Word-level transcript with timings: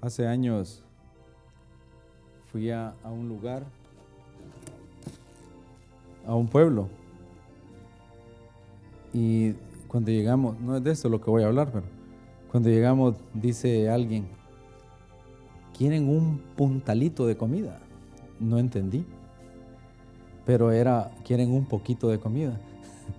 Hace 0.00 0.26
años 0.26 0.82
fui 2.50 2.70
a, 2.70 2.94
un 3.04 3.28
lugar, 3.28 3.64
a 6.26 6.34
un 6.34 6.48
pueblo, 6.48 6.88
y 9.12 9.52
cuando 9.88 10.10
llegamos, 10.10 10.58
no 10.60 10.76
es 10.76 10.84
de 10.84 10.92
esto 10.92 11.08
lo 11.08 11.20
que 11.20 11.30
voy 11.30 11.42
a 11.42 11.48
hablar, 11.48 11.70
pero 11.72 11.84
cuando 12.50 12.68
llegamos 12.68 13.14
dice 13.34 13.90
alguien, 13.90 14.26
quieren 15.76 16.08
un 16.08 16.38
puntalito 16.56 17.26
de 17.26 17.36
comida. 17.36 17.78
No 18.38 18.58
entendí, 18.58 19.04
pero 20.46 20.72
era, 20.72 21.10
quieren 21.24 21.52
un 21.52 21.66
poquito 21.66 22.08
de 22.08 22.18
comida. 22.18 22.58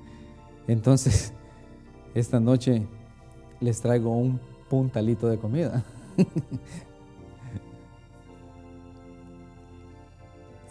Entonces, 0.67 1.33
esta 2.13 2.39
noche 2.39 2.87
les 3.59 3.81
traigo 3.81 4.15
un 4.15 4.39
puntalito 4.69 5.27
de 5.27 5.37
comida. 5.37 5.83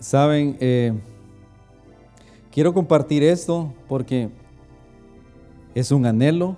Saben, 0.00 0.56
eh, 0.60 0.92
quiero 2.50 2.72
compartir 2.72 3.22
esto 3.22 3.72
porque 3.88 4.30
es 5.74 5.92
un 5.92 6.06
anhelo 6.06 6.56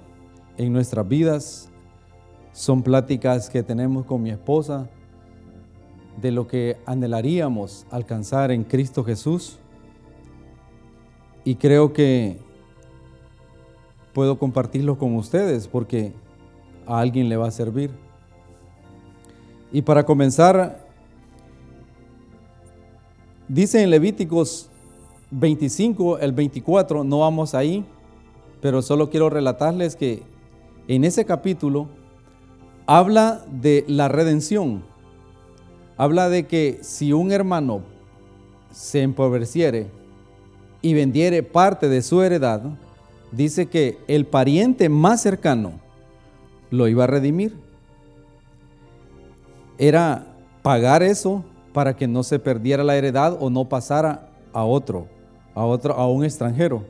en 0.57 0.73
nuestras 0.73 1.07
vidas. 1.09 1.69
Son 2.53 2.83
pláticas 2.83 3.51
que 3.51 3.63
tenemos 3.63 4.07
con 4.07 4.23
mi 4.23 4.31
esposa 4.31 4.89
de 6.21 6.31
lo 6.31 6.47
que 6.47 6.77
anhelaríamos 6.87 7.87
alcanzar 7.91 8.51
en 8.51 8.65
Cristo 8.65 9.03
Jesús. 9.05 9.59
Y 11.45 11.57
creo 11.57 11.93
que 11.93 12.39
puedo 14.13 14.39
compartirlo 14.39 14.99
con 14.99 15.17
ustedes 15.17 15.67
porque 15.67 16.13
a 16.87 17.01
alguien 17.01 17.29
le 17.29 17.37
va 17.37 17.49
a 17.49 17.51
servir. 17.51 17.91
Y 19.73 19.83
para 19.83 20.05
comenzar, 20.05 20.87
dice 23.49 23.83
en 23.83 23.89
Levíticos 23.91 24.69
25, 25.31 26.19
el 26.19 26.33
24, 26.33 27.05
no 27.05 27.21
vamos 27.21 27.55
ahí, 27.55 27.87
pero 28.61 28.83
solo 28.83 29.09
quiero 29.09 29.31
relatarles 29.31 29.97
que 29.97 30.23
en 30.89 31.05
ese 31.05 31.25
capítulo 31.25 31.89
habla 32.87 33.45
de 33.51 33.85
la 33.89 34.09
redención. 34.09 34.85
Habla 35.97 36.29
de 36.29 36.47
que 36.47 36.79
si 36.83 37.15
un 37.15 37.33
hermano 37.33 37.81
se 38.71 39.01
empobreciere 39.01 39.87
y 40.83 40.93
vendiere 40.93 41.43
parte 41.43 41.89
de 41.89 42.03
su 42.03 42.21
heredad, 42.21 42.63
dice 43.31 43.67
que 43.67 43.99
el 44.07 44.27
pariente 44.27 44.91
más 44.91 45.23
cercano 45.23 45.73
lo 46.71 46.89
iba 46.89 47.05
a 47.05 47.07
redimir. 47.07 47.62
Era 49.83 50.25
pagar 50.63 51.03
eso 51.03 51.43
para 51.73 51.97
que 51.97 52.07
no 52.07 52.23
se 52.23 52.39
perdiera 52.39 52.85
la 52.85 52.97
heredad 52.97 53.37
o 53.41 53.51
no 53.51 53.69
pasara 53.69 54.29
a 54.53 54.63
otro, 54.63 55.09
a 55.57 55.65
otro, 55.65 55.95
a 55.95 56.09
un 56.09 56.25
extranjero. 56.25 56.85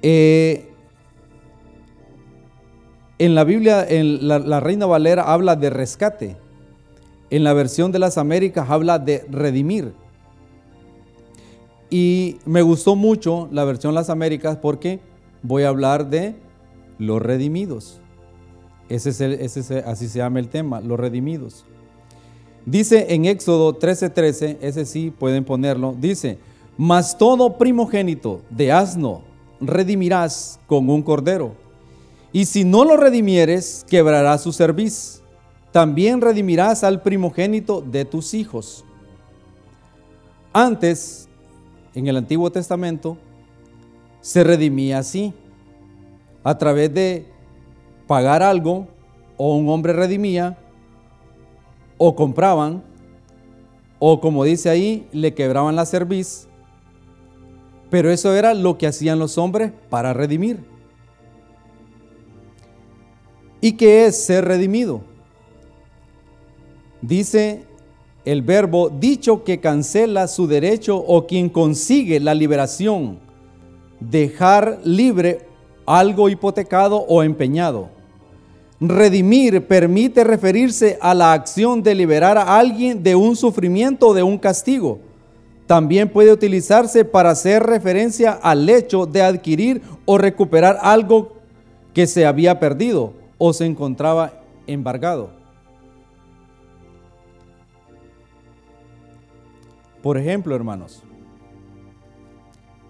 Eh, 0.00 0.70
en 3.18 3.34
la 3.34 3.44
Biblia, 3.44 3.86
la, 3.90 4.38
la 4.38 4.60
Reina 4.60 4.86
Valera 4.86 5.24
habla 5.24 5.56
de 5.56 5.68
rescate. 5.68 6.38
En 7.28 7.44
la 7.44 7.52
versión 7.52 7.92
de 7.92 7.98
las 7.98 8.16
Américas 8.16 8.70
habla 8.70 8.98
de 8.98 9.26
redimir. 9.30 9.92
Y 11.90 12.38
me 12.46 12.62
gustó 12.62 12.96
mucho 12.96 13.46
la 13.52 13.64
versión 13.64 13.92
Las 13.92 14.08
Américas 14.08 14.56
porque 14.56 15.00
voy 15.42 15.64
a 15.64 15.68
hablar 15.68 16.08
de 16.08 16.34
los 16.96 17.20
redimidos. 17.20 18.00
Ese 18.88 19.10
es, 19.10 19.20
ese 19.20 19.78
así 19.80 20.08
se 20.08 20.18
llama 20.18 20.38
el 20.38 20.48
tema, 20.48 20.80
los 20.80 20.98
redimidos. 20.98 21.64
Dice 22.66 23.14
en 23.14 23.24
Éxodo 23.26 23.78
13:13, 23.78 24.58
ese 24.60 24.84
sí 24.86 25.10
pueden 25.10 25.44
ponerlo, 25.44 25.94
dice, 25.98 26.38
mas 26.76 27.16
todo 27.18 27.58
primogénito 27.58 28.40
de 28.50 28.72
asno 28.72 29.22
redimirás 29.60 30.58
con 30.66 30.88
un 30.88 31.02
cordero. 31.02 31.54
Y 32.32 32.46
si 32.46 32.64
no 32.64 32.84
lo 32.84 32.96
redimieres, 32.96 33.84
quebrará 33.88 34.36
su 34.38 34.52
cerviz. 34.52 35.22
También 35.70 36.20
redimirás 36.20 36.82
al 36.84 37.02
primogénito 37.02 37.80
de 37.80 38.04
tus 38.04 38.34
hijos. 38.34 38.84
Antes 40.52 41.28
en 41.94 42.06
el 42.08 42.16
Antiguo 42.16 42.50
Testamento 42.50 43.16
se 44.20 44.42
redimía 44.42 44.98
así, 44.98 45.32
a 46.42 46.56
través 46.58 46.92
de 46.92 47.26
pagar 48.06 48.42
algo, 48.42 48.86
o 49.36 49.56
un 49.56 49.68
hombre 49.68 49.92
redimía, 49.92 50.56
o 51.98 52.14
compraban, 52.14 52.82
o 53.98 54.20
como 54.20 54.44
dice 54.44 54.68
ahí, 54.68 55.08
le 55.12 55.34
quebraban 55.34 55.76
la 55.76 55.86
cerviz, 55.86 56.48
pero 57.90 58.10
eso 58.10 58.34
era 58.34 58.54
lo 58.54 58.76
que 58.76 58.86
hacían 58.86 59.18
los 59.18 59.38
hombres 59.38 59.72
para 59.88 60.12
redimir. 60.12 60.64
¿Y 63.60 63.72
qué 63.72 64.06
es 64.06 64.24
ser 64.24 64.44
redimido? 64.44 65.02
Dice 67.00 67.64
el 68.24 68.42
verbo 68.42 68.88
dicho 68.88 69.44
que 69.44 69.60
cancela 69.60 70.28
su 70.28 70.46
derecho 70.46 70.96
o 70.96 71.26
quien 71.26 71.48
consigue 71.48 72.20
la 72.20 72.34
liberación, 72.34 73.18
dejar 74.00 74.80
libre 74.84 75.46
algo 75.86 76.28
hipotecado 76.28 76.96
o 76.96 77.22
empeñado. 77.22 77.93
Redimir 78.80 79.66
permite 79.66 80.24
referirse 80.24 80.98
a 81.00 81.14
la 81.14 81.32
acción 81.32 81.82
de 81.82 81.94
liberar 81.94 82.36
a 82.36 82.58
alguien 82.58 83.02
de 83.02 83.14
un 83.14 83.36
sufrimiento 83.36 84.08
o 84.08 84.14
de 84.14 84.22
un 84.22 84.36
castigo. 84.36 84.98
También 85.66 86.10
puede 86.10 86.32
utilizarse 86.32 87.04
para 87.04 87.30
hacer 87.30 87.62
referencia 87.62 88.32
al 88.32 88.68
hecho 88.68 89.06
de 89.06 89.22
adquirir 89.22 89.80
o 90.04 90.18
recuperar 90.18 90.78
algo 90.82 91.32
que 91.94 92.06
se 92.06 92.26
había 92.26 92.58
perdido 92.58 93.14
o 93.38 93.52
se 93.52 93.64
encontraba 93.64 94.40
embargado. 94.66 95.30
Por 100.02 100.18
ejemplo, 100.18 100.54
hermanos, 100.54 101.02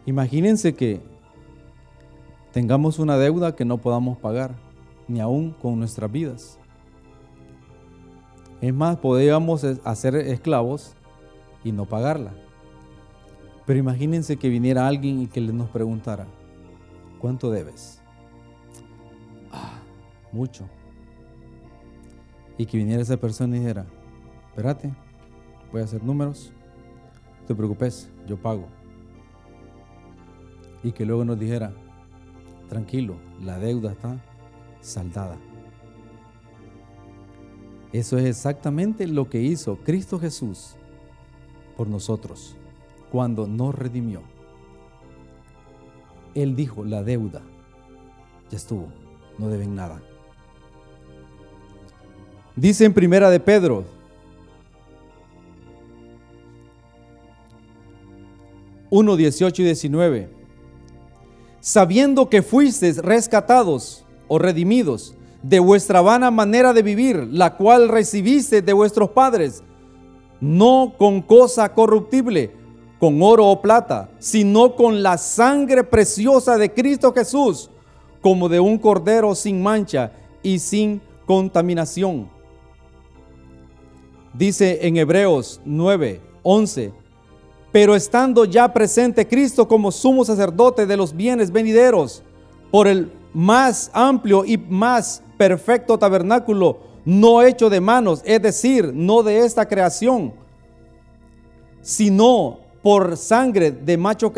imagínense 0.04 0.74
que 0.74 1.00
tengamos 2.50 2.98
una 2.98 3.16
deuda 3.18 3.54
que 3.54 3.64
no 3.64 3.78
podamos 3.78 4.18
pagar, 4.18 4.63
ni 5.08 5.20
aún 5.20 5.52
con 5.52 5.78
nuestras 5.78 6.10
vidas. 6.10 6.58
Es 8.60 8.72
más, 8.72 8.96
podríamos 8.96 9.64
hacer 9.64 10.16
esclavos 10.16 10.94
y 11.62 11.72
no 11.72 11.86
pagarla. 11.86 12.32
Pero 13.66 13.78
imagínense 13.78 14.36
que 14.36 14.48
viniera 14.48 14.86
alguien 14.86 15.20
y 15.20 15.26
que 15.26 15.40
nos 15.40 15.68
preguntara, 15.70 16.26
¿cuánto 17.18 17.50
debes? 17.50 18.00
Ah, 19.50 19.80
mucho. 20.32 20.68
Y 22.56 22.66
que 22.66 22.76
viniera 22.76 23.02
esa 23.02 23.16
persona 23.16 23.56
y 23.56 23.60
dijera, 23.60 23.86
espérate, 24.48 24.92
voy 25.72 25.80
a 25.80 25.84
hacer 25.84 26.02
números 26.04 26.52
no 27.44 27.48
te 27.48 27.54
preocupes, 27.54 28.10
yo 28.26 28.38
pago. 28.38 28.64
Y 30.82 30.92
que 30.92 31.04
luego 31.04 31.26
nos 31.26 31.38
dijera, 31.38 31.74
tranquilo, 32.70 33.16
la 33.42 33.58
deuda 33.58 33.92
está 33.92 34.18
saldada. 34.84 35.38
Eso 37.92 38.18
es 38.18 38.24
exactamente 38.24 39.06
lo 39.06 39.28
que 39.28 39.40
hizo 39.40 39.76
Cristo 39.76 40.18
Jesús 40.18 40.76
por 41.76 41.88
nosotros 41.88 42.56
cuando 43.10 43.46
nos 43.46 43.74
redimió. 43.74 44.22
Él 46.34 46.56
dijo, 46.56 46.84
la 46.84 47.02
deuda 47.02 47.42
ya 48.50 48.56
estuvo, 48.56 48.88
no 49.38 49.48
deben 49.48 49.74
nada. 49.74 50.02
Dice 52.56 52.84
en 52.84 52.92
primera 52.94 53.30
de 53.30 53.40
Pedro 53.40 53.84
1, 58.90 59.16
18 59.16 59.62
y 59.62 59.64
19. 59.64 60.30
Sabiendo 61.58 62.28
que 62.28 62.42
fuisteis 62.42 62.98
rescatados 62.98 64.03
redimidos 64.38 65.14
de 65.42 65.60
vuestra 65.60 66.00
vana 66.00 66.30
manera 66.30 66.72
de 66.72 66.82
vivir, 66.82 67.28
la 67.30 67.56
cual 67.56 67.88
recibiste 67.88 68.62
de 68.62 68.72
vuestros 68.72 69.10
padres, 69.10 69.62
no 70.40 70.94
con 70.96 71.22
cosa 71.22 71.72
corruptible, 71.74 72.52
con 72.98 73.22
oro 73.22 73.46
o 73.46 73.60
plata, 73.60 74.08
sino 74.18 74.74
con 74.74 75.02
la 75.02 75.18
sangre 75.18 75.84
preciosa 75.84 76.56
de 76.56 76.72
Cristo 76.72 77.12
Jesús, 77.12 77.70
como 78.20 78.48
de 78.48 78.60
un 78.60 78.78
cordero 78.78 79.34
sin 79.34 79.62
mancha 79.62 80.12
y 80.42 80.58
sin 80.58 81.02
contaminación. 81.26 82.30
Dice 84.32 84.86
en 84.86 84.96
Hebreos 84.96 85.60
9, 85.64 86.20
11 86.42 87.04
pero 87.74 87.96
estando 87.96 88.44
ya 88.44 88.72
presente 88.72 89.26
Cristo 89.26 89.66
como 89.66 89.90
sumo 89.90 90.24
sacerdote 90.24 90.86
de 90.86 90.96
los 90.96 91.12
bienes 91.12 91.50
venideros, 91.50 92.22
por 92.70 92.86
el 92.86 93.10
más 93.34 93.90
amplio 93.92 94.44
y 94.44 94.56
más 94.56 95.22
perfecto 95.36 95.98
tabernáculo, 95.98 96.78
no 97.04 97.42
hecho 97.42 97.68
de 97.68 97.80
manos, 97.80 98.22
es 98.24 98.40
decir, 98.40 98.92
no 98.94 99.22
de 99.22 99.40
esta 99.40 99.68
creación, 99.68 100.32
sino 101.82 102.60
por 102.82 103.16
sangre 103.16 103.70
de 103.70 103.98
macho 103.98 104.32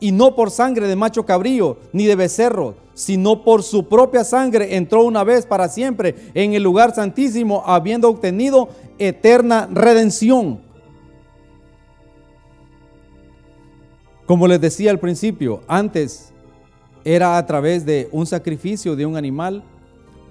y 0.00 0.12
no 0.12 0.34
por 0.34 0.50
sangre 0.50 0.88
de 0.88 0.96
macho 0.96 1.24
cabrío 1.24 1.78
ni 1.92 2.06
de 2.06 2.16
becerro, 2.16 2.74
sino 2.94 3.44
por 3.44 3.62
su 3.62 3.88
propia 3.88 4.24
sangre 4.24 4.76
entró 4.76 5.04
una 5.04 5.24
vez 5.24 5.46
para 5.46 5.68
siempre 5.68 6.14
en 6.34 6.54
el 6.54 6.62
lugar 6.62 6.94
santísimo, 6.94 7.62
habiendo 7.64 8.08
obtenido 8.08 8.68
eterna 8.98 9.68
redención. 9.70 10.60
Como 14.26 14.46
les 14.46 14.60
decía 14.60 14.90
al 14.90 15.00
principio, 15.00 15.60
antes 15.66 16.32
era 17.04 17.38
a 17.38 17.46
través 17.46 17.84
de 17.86 18.08
un 18.12 18.26
sacrificio 18.26 18.96
de 18.96 19.06
un 19.06 19.16
animal 19.16 19.62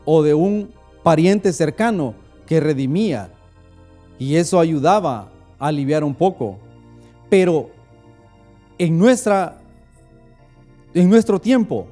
o 0.05 0.21
de 0.23 0.33
un 0.33 0.71
pariente 1.03 1.51
cercano 1.53 2.13
que 2.45 2.59
redimía 2.59 3.31
y 4.17 4.35
eso 4.35 4.59
ayudaba 4.59 5.31
a 5.57 5.67
aliviar 5.67 6.03
un 6.03 6.13
poco. 6.13 6.57
Pero 7.29 7.69
en, 8.77 8.97
nuestra, 8.97 9.59
en 10.93 11.09
nuestro 11.09 11.39
tiempo, 11.39 11.87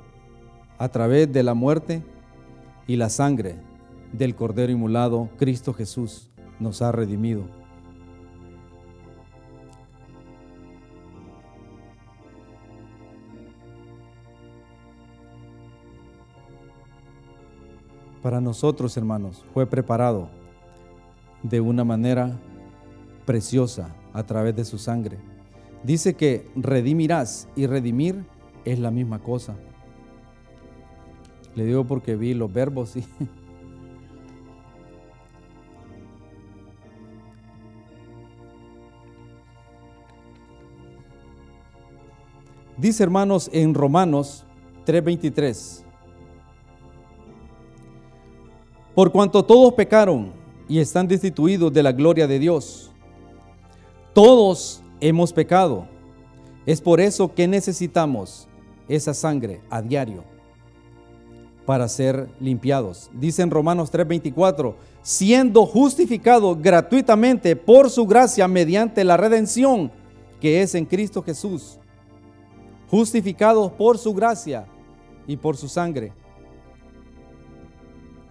a 0.77 0.89
través 0.89 1.31
de 1.31 1.43
la 1.43 1.53
muerte 1.53 2.03
y 2.85 2.95
la 2.95 3.09
sangre 3.09 3.55
del 4.11 4.35
Cordero 4.35 4.71
Inmolado, 4.71 5.29
Cristo 5.37 5.73
Jesús 5.73 6.29
nos 6.59 6.81
ha 6.81 6.91
redimido. 6.91 7.56
Para 18.21 18.41
nosotros, 18.41 18.97
hermanos, 18.97 19.45
fue 19.53 19.65
preparado 19.65 20.29
de 21.43 21.61
una 21.61 21.83
manera 21.83 22.37
preciosa 23.25 23.95
a 24.13 24.23
través 24.23 24.55
de 24.55 24.65
su 24.65 24.77
sangre. 24.77 25.17
Dice 25.83 26.15
que 26.15 26.49
redimirás 26.55 27.47
y 27.55 27.67
redimir 27.67 28.25
es 28.65 28.79
la 28.79 28.91
misma 28.91 29.19
cosa. 29.19 29.55
Le 31.55 31.65
digo 31.65 31.85
porque 31.85 32.15
vi 32.15 32.33
los 32.33 32.51
verbos 32.51 32.95
y 32.95 33.05
Dice 42.77 43.01
hermanos 43.01 43.49
en 43.53 43.73
Romanos 43.73 44.45
3:23, 44.85 45.83
por 48.97 49.11
cuanto 49.11 49.45
todos 49.45 49.75
pecaron 49.75 50.33
y 50.67 50.79
están 50.79 51.07
destituidos 51.07 51.71
de 51.71 51.83
la 51.83 51.91
gloria 51.91 52.25
de 52.25 52.39
Dios, 52.39 52.89
todos 54.11 54.81
hemos 54.99 55.31
pecado. 55.31 55.87
Es 56.65 56.81
por 56.81 56.99
eso 56.99 57.31
que 57.31 57.47
necesitamos 57.47 58.47
esa 58.87 59.13
sangre 59.13 59.61
a 59.69 59.83
diario 59.83 60.23
para 61.67 61.87
ser 61.87 62.27
limpiados. 62.39 63.11
Dice 63.13 63.43
en 63.43 63.51
Romanos 63.51 63.91
3:24, 63.91 64.73
siendo 65.03 65.67
justificado 65.67 66.55
gratuitamente 66.55 67.55
por 67.55 67.91
su 67.91 68.07
gracia 68.07 68.47
mediante 68.47 69.03
la 69.03 69.15
redención 69.15 69.91
que 70.41 70.63
es 70.63 70.73
en 70.73 70.85
Cristo 70.85 71.21
Jesús. 71.21 71.77
Justificados 72.89 73.71
por 73.73 73.99
su 73.99 74.11
gracia 74.15 74.65
y 75.27 75.37
por 75.37 75.55
su 75.55 75.69
sangre. 75.69 76.13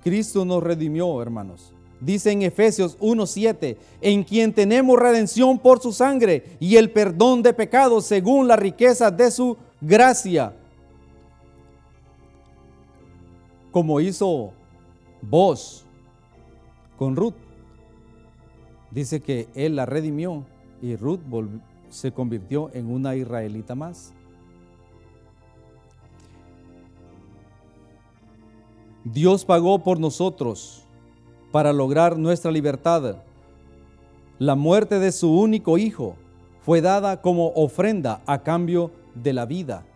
Cristo 0.07 0.45
nos 0.45 0.63
redimió, 0.63 1.21
hermanos. 1.21 1.73
Dice 2.01 2.31
en 2.31 2.43
Efesios 2.43 2.97
1:7, 3.01 3.77
en 4.01 4.23
quien 4.23 4.53
tenemos 4.53 4.97
redención 4.97 5.59
por 5.59 5.81
su 5.81 5.93
sangre 5.93 6.45
y 6.61 6.77
el 6.77 6.93
perdón 6.93 7.43
de 7.43 7.53
pecados 7.53 8.07
según 8.07 8.47
la 8.47 8.55
riqueza 8.55 9.11
de 9.11 9.33
su 9.33 9.57
gracia. 9.81 10.55
Como 13.73 14.01
hizo 14.01 14.53
vos 15.21 15.85
con 16.97 17.17
Ruth. 17.17 17.35
Dice 18.93 19.19
que 19.19 19.49
él 19.57 19.75
la 19.75 19.87
redimió 19.87 20.45
y 20.81 20.95
Ruth 20.95 21.23
se 21.91 22.13
convirtió 22.13 22.71
en 22.75 22.93
una 22.93 23.17
israelita 23.17 23.75
más. 23.75 24.13
Dios 29.13 29.45
pagó 29.45 29.85
por 29.85 30.01
nosotros 30.01 30.83
para 31.53 31.73
lograr 31.73 32.19
nuestra 32.19 32.51
libertad. 32.51 33.19
La 34.41 34.57
muerte 34.57 34.99
de 34.99 35.13
su 35.13 35.33
único 35.33 35.79
hijo 35.79 36.17
fue 36.63 36.81
dada 36.81 37.23
como 37.23 37.53
ofrenda 37.55 38.21
a 38.27 38.43
cambio 38.43 38.91
de 39.15 39.33
la 39.33 39.47
vida. 39.47 39.87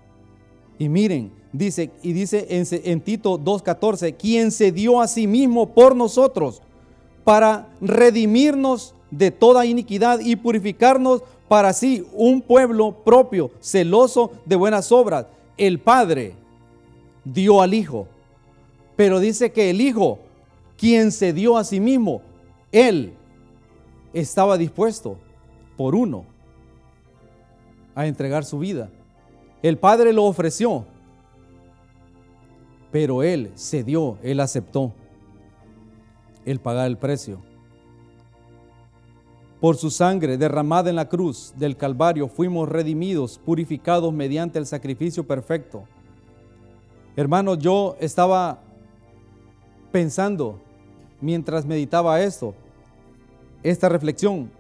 Y 0.79 0.89
miren, 0.89 1.33
dice 1.53 1.91
y 2.05 2.13
dice 2.13 2.47
en, 2.51 2.65
en 2.71 3.01
Tito 3.01 3.37
2:14, 3.37 4.17
quien 4.17 4.53
se 4.53 4.71
dio 4.71 5.01
a 5.01 5.09
sí 5.09 5.27
mismo 5.27 5.75
por 5.75 5.97
nosotros 5.97 6.63
para 7.25 7.69
redimirnos 7.81 8.95
de 9.11 9.33
toda 9.33 9.67
iniquidad 9.67 10.21
y 10.21 10.37
purificarnos 10.37 11.25
para 11.49 11.73
sí 11.73 12.07
un 12.13 12.43
pueblo 12.43 12.93
propio, 13.05 13.51
celoso 13.59 14.31
de 14.47 14.55
buenas 14.55 14.93
obras. 14.93 15.27
El 15.57 15.81
Padre 15.81 16.35
dio 17.25 17.61
al 17.61 17.75
Hijo, 17.75 18.07
pero 19.01 19.19
dice 19.19 19.51
que 19.51 19.71
el 19.71 19.81
Hijo 19.81 20.19
quien 20.77 21.11
se 21.11 21.33
dio 21.33 21.57
a 21.57 21.65
sí 21.65 21.81
mismo, 21.81 22.21
Él 22.71 23.15
estaba 24.13 24.59
dispuesto 24.59 25.17
por 25.79 25.95
uno 25.95 26.27
a 27.95 28.07
entregar 28.07 28.45
su 28.45 28.59
vida. 28.59 28.91
El 29.63 29.79
Padre 29.79 30.13
lo 30.13 30.25
ofreció, 30.25 30.85
pero 32.93 33.23
Él 33.23 33.51
se 33.55 33.83
dio, 33.83 34.19
Él 34.23 34.39
aceptó 34.39 34.93
el 36.45 36.61
pagar 36.61 36.87
el 36.87 36.99
precio. 36.99 37.39
Por 39.63 39.79
su 39.79 39.91
sangre 39.91 40.37
derramada 40.37 40.91
en 40.91 40.97
la 40.97 41.09
cruz 41.09 41.55
del 41.57 41.75
Calvario 41.79 42.29
fuimos 42.29 42.69
redimidos, 42.69 43.41
purificados 43.43 44.13
mediante 44.13 44.59
el 44.59 44.67
sacrificio 44.67 45.27
perfecto. 45.27 45.85
Hermanos, 47.17 47.61
yo 47.61 47.97
estaba 47.99 48.65
pensando 49.91 50.61
mientras 51.21 51.67
meditaba 51.67 52.21
esto, 52.21 52.55
esta 53.63 53.89
reflexión, 53.89 54.51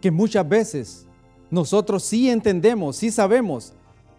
que 0.00 0.10
muchas 0.10 0.48
veces 0.48 1.06
nosotros 1.50 2.02
sí 2.02 2.30
entendemos, 2.30 2.96
sí 2.96 3.10
sabemos 3.10 3.72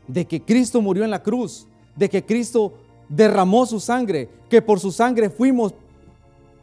de 0.08 0.26
que 0.26 0.42
Cristo 0.42 0.82
murió 0.82 1.04
en 1.04 1.12
la 1.12 1.24
cruz, 1.24 1.68
de 1.96 2.10
que 2.10 2.26
Cristo 2.26 2.74
derramó 3.08 3.66
su 3.66 3.80
sangre, 3.80 4.30
que 4.50 4.62
por 4.62 4.80
su 4.80 4.92
sangre 4.92 5.30
fuimos 5.30 5.74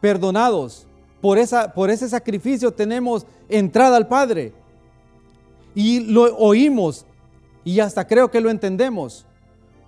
perdonados. 0.00 0.86
Por, 1.20 1.38
esa, 1.38 1.72
por 1.72 1.90
ese 1.90 2.08
sacrificio 2.08 2.72
tenemos 2.72 3.26
entrada 3.48 3.96
al 3.96 4.06
Padre. 4.06 4.52
Y 5.74 6.00
lo 6.00 6.36
oímos 6.36 7.06
y 7.64 7.80
hasta 7.80 8.06
creo 8.06 8.30
que 8.30 8.40
lo 8.40 8.50
entendemos, 8.50 9.26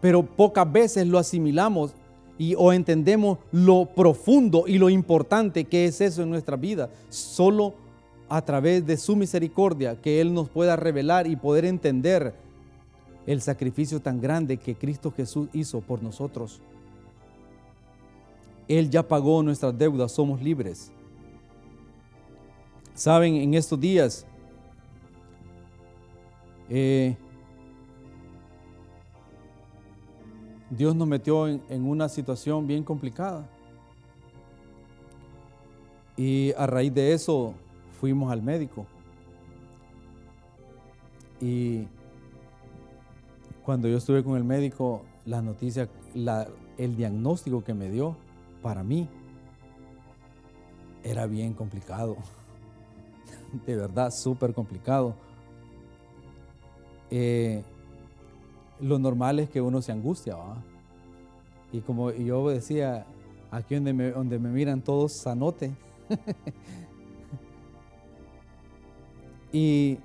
pero 0.00 0.25
pocas 0.25 0.71
veces 0.71 1.07
lo 1.07 1.19
asimilamos 1.19 1.95
y 2.40 2.54
o 2.56 2.73
entendemos 2.73 3.37
lo 3.52 3.85
profundo 3.85 4.64
y 4.66 4.78
lo 4.78 4.88
importante 4.88 5.66
que 5.66 5.85
es 5.85 6.00
eso 6.00 6.23
en 6.23 6.30
nuestra 6.30 6.56
vida. 6.56 6.88
Solo 7.11 7.75
a 8.30 8.40
través 8.40 8.87
de 8.87 8.97
su 8.97 9.14
misericordia 9.14 10.00
que 10.00 10.23
Él 10.23 10.32
nos 10.32 10.49
pueda 10.49 10.75
revelar 10.75 11.26
y 11.26 11.37
poder 11.37 11.66
entender 11.66 12.32
el 13.26 13.42
sacrificio 13.42 14.00
tan 14.00 14.23
grande 14.23 14.56
que 14.56 14.75
Cristo 14.75 15.12
Jesús 15.14 15.50
hizo 15.52 15.82
por 15.82 16.02
nosotros. 16.02 16.62
Él 18.68 18.88
ya 18.88 19.06
pagó 19.06 19.42
nuestras 19.42 19.76
deudas, 19.76 20.11
somos 20.11 20.40
libres. 20.40 20.90
Saben, 22.94 23.35
en 23.35 23.52
estos 23.52 23.78
días 23.78 24.25
eh, 26.70 27.18
Dios 30.71 30.95
nos 30.95 31.09
metió 31.09 31.49
en, 31.49 31.85
una 31.85 32.09
situación 32.09 32.67
bien 32.67 32.85
complicada. 32.85 33.45
Y 36.17 36.53
a 36.53 36.67
raíz 36.67 36.95
de 36.95 37.12
eso 37.12 37.55
fuimos 38.00 38.31
al 38.31 38.43
médico. 38.43 38.87
Y 41.41 41.87
cuando 43.65 43.89
yo 43.89 43.97
estuve 43.99 44.23
con 44.23 44.37
el 44.37 44.45
médico, 44.45 45.03
la 45.27 45.43
noticia, 45.43 45.89
el 46.15 46.97
diagnóstico 46.97 47.65
que 47.65 47.75
me 47.75 47.91
dio 47.91 48.17
para 48.62 48.85
mí 48.85 49.09
era 51.03 51.27
bien 51.27 51.53
complicado. 51.53 52.17
De 53.67 53.75
verdad, 53.75 54.12
súper 54.12 54.55
complicado. 54.55 55.15
Eh, 57.11 57.65
lo 58.80 58.99
normal 58.99 59.38
es 59.38 59.50
que 59.50 59.60
uno 59.60 59.82
se 59.82 59.92
angustia, 59.92 60.37
Y 61.72 61.80
como 61.80 62.10
yo 62.10 62.49
decía, 62.49 63.06
aquí 63.50 63.75
donde 63.75 63.92
me, 63.92 64.10
donde 64.10 64.38
me 64.38 64.50
miran 64.50 64.82
todos 64.82 65.12
sanote. 65.12 65.72
y 69.52 69.99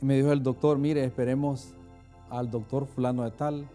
me 0.00 0.16
dijo 0.16 0.32
el 0.32 0.42
doctor, 0.42 0.78
mire, 0.78 1.04
esperemos 1.04 1.74
al 2.28 2.50
doctor 2.50 2.86
fulano 2.86 3.24
de 3.24 3.30
tal, 3.30 3.68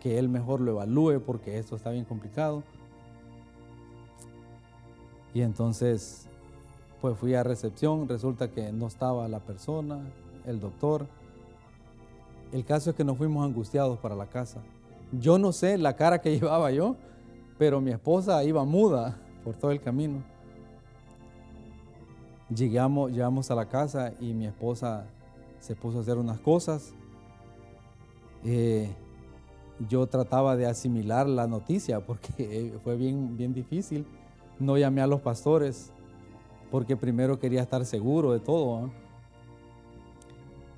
que 0.00 0.18
él 0.18 0.28
mejor 0.28 0.60
lo 0.60 0.72
evalúe 0.72 1.20
porque 1.24 1.58
esto 1.58 1.76
está 1.76 1.90
bien 1.90 2.04
complicado. 2.04 2.62
Y 5.34 5.42
entonces, 5.42 6.28
pues 7.00 7.16
fui 7.18 7.34
a 7.34 7.42
recepción, 7.42 8.08
resulta 8.08 8.50
que 8.50 8.72
no 8.72 8.86
estaba 8.86 9.28
la 9.28 9.40
persona, 9.40 10.00
el 10.46 10.60
doctor. 10.60 11.06
El 12.52 12.64
caso 12.64 12.90
es 12.90 12.96
que 12.96 13.04
nos 13.04 13.18
fuimos 13.18 13.44
angustiados 13.44 13.98
para 13.98 14.14
la 14.14 14.26
casa. 14.26 14.60
Yo 15.12 15.38
no 15.38 15.52
sé 15.52 15.78
la 15.78 15.96
cara 15.96 16.20
que 16.20 16.30
llevaba 16.38 16.70
yo, 16.70 16.96
pero 17.58 17.80
mi 17.80 17.90
esposa 17.90 18.42
iba 18.44 18.64
muda 18.64 19.18
por 19.44 19.56
todo 19.56 19.70
el 19.70 19.80
camino. 19.80 20.22
Llegamos, 22.54 23.10
llegamos 23.10 23.50
a 23.50 23.54
la 23.54 23.68
casa 23.68 24.12
y 24.20 24.32
mi 24.32 24.46
esposa 24.46 25.06
se 25.60 25.74
puso 25.74 25.98
a 25.98 26.00
hacer 26.00 26.16
unas 26.16 26.40
cosas. 26.40 26.94
Eh, 28.44 28.90
yo 29.88 30.06
trataba 30.06 30.56
de 30.56 30.66
asimilar 30.66 31.28
la 31.28 31.46
noticia 31.46 32.00
porque 32.00 32.72
fue 32.84 32.96
bien, 32.96 33.36
bien 33.36 33.52
difícil. 33.52 34.06
No 34.58 34.78
llamé 34.78 35.02
a 35.02 35.06
los 35.06 35.20
pastores 35.20 35.92
porque 36.70 36.96
primero 36.96 37.38
quería 37.38 37.62
estar 37.62 37.84
seguro 37.84 38.32
de 38.32 38.40
todo. 38.40 38.90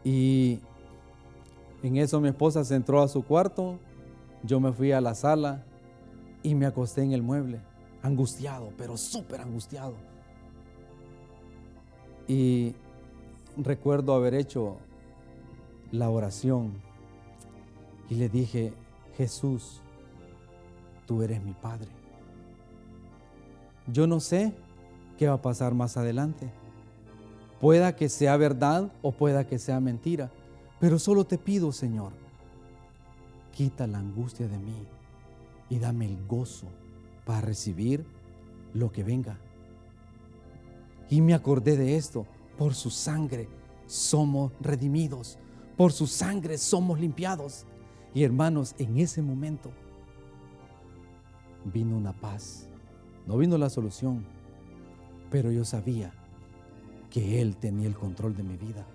Y 0.02 0.60
en 1.82 1.96
eso 1.96 2.20
mi 2.20 2.28
esposa 2.28 2.64
se 2.64 2.74
entró 2.74 3.02
a 3.02 3.08
su 3.08 3.22
cuarto, 3.22 3.78
yo 4.42 4.60
me 4.60 4.72
fui 4.72 4.92
a 4.92 5.00
la 5.00 5.14
sala 5.14 5.64
y 6.42 6.54
me 6.54 6.66
acosté 6.66 7.02
en 7.02 7.12
el 7.12 7.22
mueble, 7.22 7.60
angustiado, 8.02 8.72
pero 8.76 8.96
súper 8.96 9.40
angustiado. 9.40 9.94
Y 12.26 12.74
recuerdo 13.56 14.14
haber 14.14 14.34
hecho 14.34 14.76
la 15.92 16.08
oración 16.08 16.72
y 18.08 18.14
le 18.14 18.28
dije, 18.28 18.72
Jesús, 19.16 19.80
tú 21.06 21.22
eres 21.22 21.42
mi 21.42 21.52
Padre. 21.52 21.88
Yo 23.86 24.06
no 24.06 24.20
sé 24.20 24.52
qué 25.18 25.28
va 25.28 25.34
a 25.34 25.42
pasar 25.42 25.74
más 25.74 25.96
adelante. 25.96 26.50
Pueda 27.60 27.96
que 27.96 28.08
sea 28.08 28.36
verdad 28.36 28.90
o 29.02 29.12
pueda 29.12 29.46
que 29.46 29.58
sea 29.58 29.80
mentira, 29.80 30.30
pero 30.80 30.98
solo 30.98 31.24
te 31.24 31.36
pido, 31.38 31.70
Señor, 31.72 32.12
quita 33.52 33.86
la 33.86 33.98
angustia 33.98 34.48
de 34.48 34.58
mí 34.58 34.86
y 35.68 35.78
dame 35.78 36.06
el 36.06 36.26
gozo 36.26 36.66
para 37.26 37.42
recibir 37.42 38.04
lo 38.72 38.90
que 38.90 39.04
venga. 39.04 39.38
Y 41.10 41.20
me 41.20 41.34
acordé 41.34 41.76
de 41.76 41.96
esto, 41.96 42.26
por 42.56 42.74
su 42.74 42.90
sangre 42.90 43.48
somos 43.86 44.52
redimidos, 44.60 45.38
por 45.76 45.92
su 45.92 46.06
sangre 46.06 46.56
somos 46.56 46.98
limpiados. 46.98 47.66
Y 48.14 48.22
hermanos, 48.24 48.74
en 48.78 48.98
ese 48.98 49.20
momento 49.20 49.70
vino 51.64 51.96
una 51.96 52.12
paz. 52.12 52.68
No 53.26 53.36
vino 53.36 53.58
la 53.58 53.70
solución, 53.70 54.24
pero 55.30 55.52
yo 55.52 55.64
sabía 55.64 56.12
que 57.10 57.42
Él 57.42 57.56
tenía 57.56 57.86
el 57.86 57.94
control 57.94 58.34
de 58.34 58.42
mi 58.42 58.56
vida. 58.56 58.86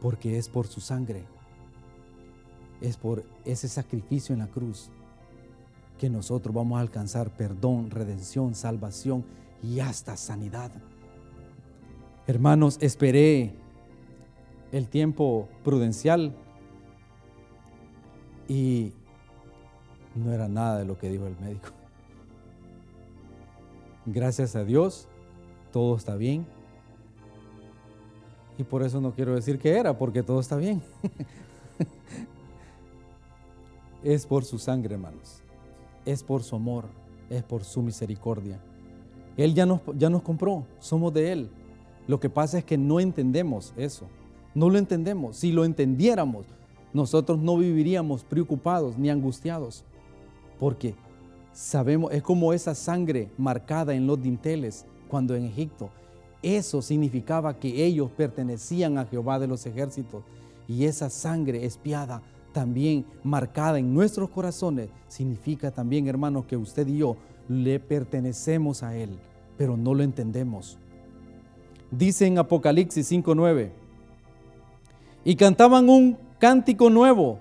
Porque 0.00 0.38
es 0.38 0.48
por 0.48 0.66
su 0.66 0.80
sangre, 0.80 1.24
es 2.80 2.96
por 2.96 3.24
ese 3.44 3.68
sacrificio 3.68 4.32
en 4.32 4.40
la 4.40 4.46
cruz 4.46 4.90
que 5.98 6.08
nosotros 6.08 6.54
vamos 6.54 6.78
a 6.78 6.80
alcanzar 6.80 7.30
perdón, 7.30 7.90
redención, 7.90 8.54
salvación 8.54 9.24
y 9.62 9.80
hasta 9.80 10.16
sanidad. 10.16 10.70
Hermanos, 12.26 12.78
esperé 12.80 13.54
el 14.70 14.88
tiempo 14.88 15.48
prudencial 15.64 16.36
y 18.46 18.92
no 20.14 20.32
era 20.32 20.48
nada 20.48 20.78
de 20.78 20.84
lo 20.84 20.98
que 20.98 21.10
dijo 21.10 21.26
el 21.26 21.38
médico. 21.40 21.68
Gracias 24.06 24.56
a 24.56 24.64
Dios, 24.64 25.08
todo 25.72 25.96
está 25.96 26.16
bien. 26.16 26.46
Y 28.58 28.64
por 28.64 28.82
eso 28.82 29.00
no 29.00 29.12
quiero 29.12 29.34
decir 29.34 29.58
que 29.58 29.70
era, 29.70 29.96
porque 29.96 30.22
todo 30.22 30.40
está 30.40 30.56
bien. 30.56 30.82
es 34.02 34.26
por 34.26 34.44
su 34.44 34.58
sangre, 34.58 34.94
hermanos. 34.94 35.40
Es 36.04 36.24
por 36.24 36.42
su 36.42 36.56
amor, 36.56 36.86
es 37.30 37.44
por 37.44 37.62
su 37.62 37.82
misericordia. 37.82 38.58
Él 39.36 39.54
ya 39.54 39.64
nos, 39.64 39.80
ya 39.96 40.10
nos 40.10 40.22
compró, 40.22 40.64
somos 40.80 41.14
de 41.14 41.30
Él. 41.30 41.50
Lo 42.08 42.18
que 42.18 42.28
pasa 42.28 42.58
es 42.58 42.64
que 42.64 42.76
no 42.76 42.98
entendemos 42.98 43.72
eso. 43.76 44.06
No 44.54 44.70
lo 44.70 44.78
entendemos. 44.78 45.36
Si 45.36 45.52
lo 45.52 45.64
entendiéramos, 45.64 46.46
nosotros 46.92 47.38
no 47.38 47.58
viviríamos 47.58 48.24
preocupados 48.24 48.98
ni 48.98 49.08
angustiados. 49.08 49.84
Porque 50.58 50.96
sabemos, 51.52 52.12
es 52.12 52.22
como 52.22 52.52
esa 52.52 52.74
sangre 52.74 53.30
marcada 53.38 53.94
en 53.94 54.08
los 54.08 54.20
dinteles 54.20 54.84
cuando 55.08 55.36
en 55.36 55.44
Egipto. 55.44 55.90
Eso 56.42 56.82
significaba 56.82 57.58
que 57.58 57.84
ellos 57.84 58.10
pertenecían 58.16 58.98
a 58.98 59.06
Jehová 59.06 59.38
de 59.38 59.48
los 59.48 59.66
ejércitos. 59.66 60.22
Y 60.68 60.84
esa 60.84 61.10
sangre 61.10 61.64
espiada 61.64 62.22
también 62.52 63.04
marcada 63.22 63.78
en 63.78 63.92
nuestros 63.92 64.30
corazones 64.30 64.88
significa 65.08 65.70
también, 65.70 66.08
hermanos, 66.08 66.46
que 66.46 66.56
usted 66.56 66.86
y 66.86 66.98
yo 66.98 67.16
le 67.48 67.80
pertenecemos 67.80 68.82
a 68.82 68.96
Él, 68.96 69.10
pero 69.56 69.76
no 69.76 69.94
lo 69.94 70.02
entendemos. 70.02 70.78
Dice 71.90 72.26
en 72.26 72.38
Apocalipsis 72.38 73.10
5.9, 73.10 73.70
y 75.24 75.36
cantaban 75.36 75.88
un 75.88 76.16
cántico 76.38 76.90
nuevo, 76.90 77.38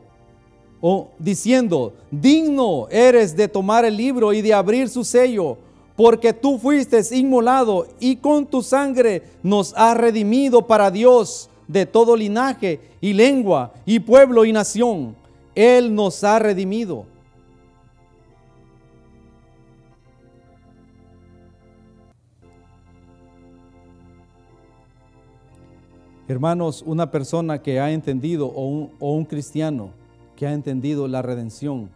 o 0.80 1.10
diciendo, 1.20 1.94
digno 2.12 2.88
eres 2.89 3.36
de 3.36 3.48
tomar 3.48 3.86
el 3.86 3.98
libro 3.98 4.32
y 4.34 4.42
de 4.42 4.54
abrir 4.54 4.89
su 4.89 5.04
sello, 5.04 5.58
porque 5.98 6.32
tú 6.32 6.58
fuiste 6.60 7.01
inmolado 7.12 7.88
y 8.00 8.16
con 8.18 8.46
tu 8.46 8.62
sangre 8.62 9.24
nos 9.44 9.74
has 9.75 9.98
redimido 9.98 10.66
para 10.66 10.89
Dios 10.92 11.50
de 11.68 11.86
todo 11.86 12.16
linaje 12.16 12.80
y 13.01 13.12
lengua 13.12 13.74
y 13.86 14.00
pueblo 14.00 14.46
y 14.46 14.54
nación. 14.54 15.16
Él 15.56 15.94
nos 15.94 16.24
ha 16.24 16.39
redimido. 16.39 17.06
Hermanos, 26.30 26.84
una 26.86 27.10
persona 27.10 27.62
que 27.62 27.80
ha 27.80 27.89
entendido 27.92 28.48
o 28.48 28.89
un, 29.00 29.25
cristiano 29.25 29.92
que 30.36 30.46
ha 30.46 30.54
entendido 30.54 31.08
la 31.08 31.22
redención, 31.22 31.89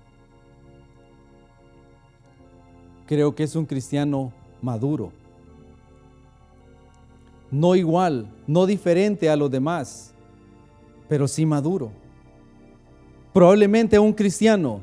creo 3.12 3.36
que 3.36 3.44
es 3.44 3.58
un 3.58 3.66
cristiano 3.66 4.32
maduro. 4.62 5.12
No 7.52 7.76
igual, 7.76 8.32
no 8.48 8.66
diferente 8.66 9.30
a 9.30 9.36
los 9.36 9.52
demás, 9.52 10.14
pero 11.10 11.28
sí 11.28 11.46
maduro. 11.46 11.92
Probablemente 13.34 14.00
un 14.00 14.14
cristiano 14.14 14.80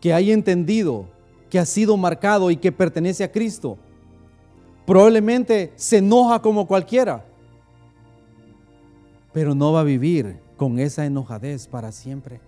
que 0.00 0.12
haya 0.12 0.34
entendido 0.34 1.06
que 1.48 1.60
ha 1.60 1.64
sido 1.64 1.96
marcado 1.96 2.50
y 2.50 2.56
que 2.56 2.72
pertenece 2.72 3.22
a 3.22 3.30
Cristo, 3.30 3.78
probablemente 4.84 5.72
se 5.76 5.98
enoja 5.98 6.42
como 6.42 6.66
cualquiera 6.66 7.24
pero 9.32 9.54
no 9.54 9.72
va 9.72 9.80
a 9.80 9.84
vivir 9.84 10.36
con 10.56 10.80
esa 10.80 11.06
enojadez 11.06 11.68
para 11.68 11.92
siempre. 11.92 12.40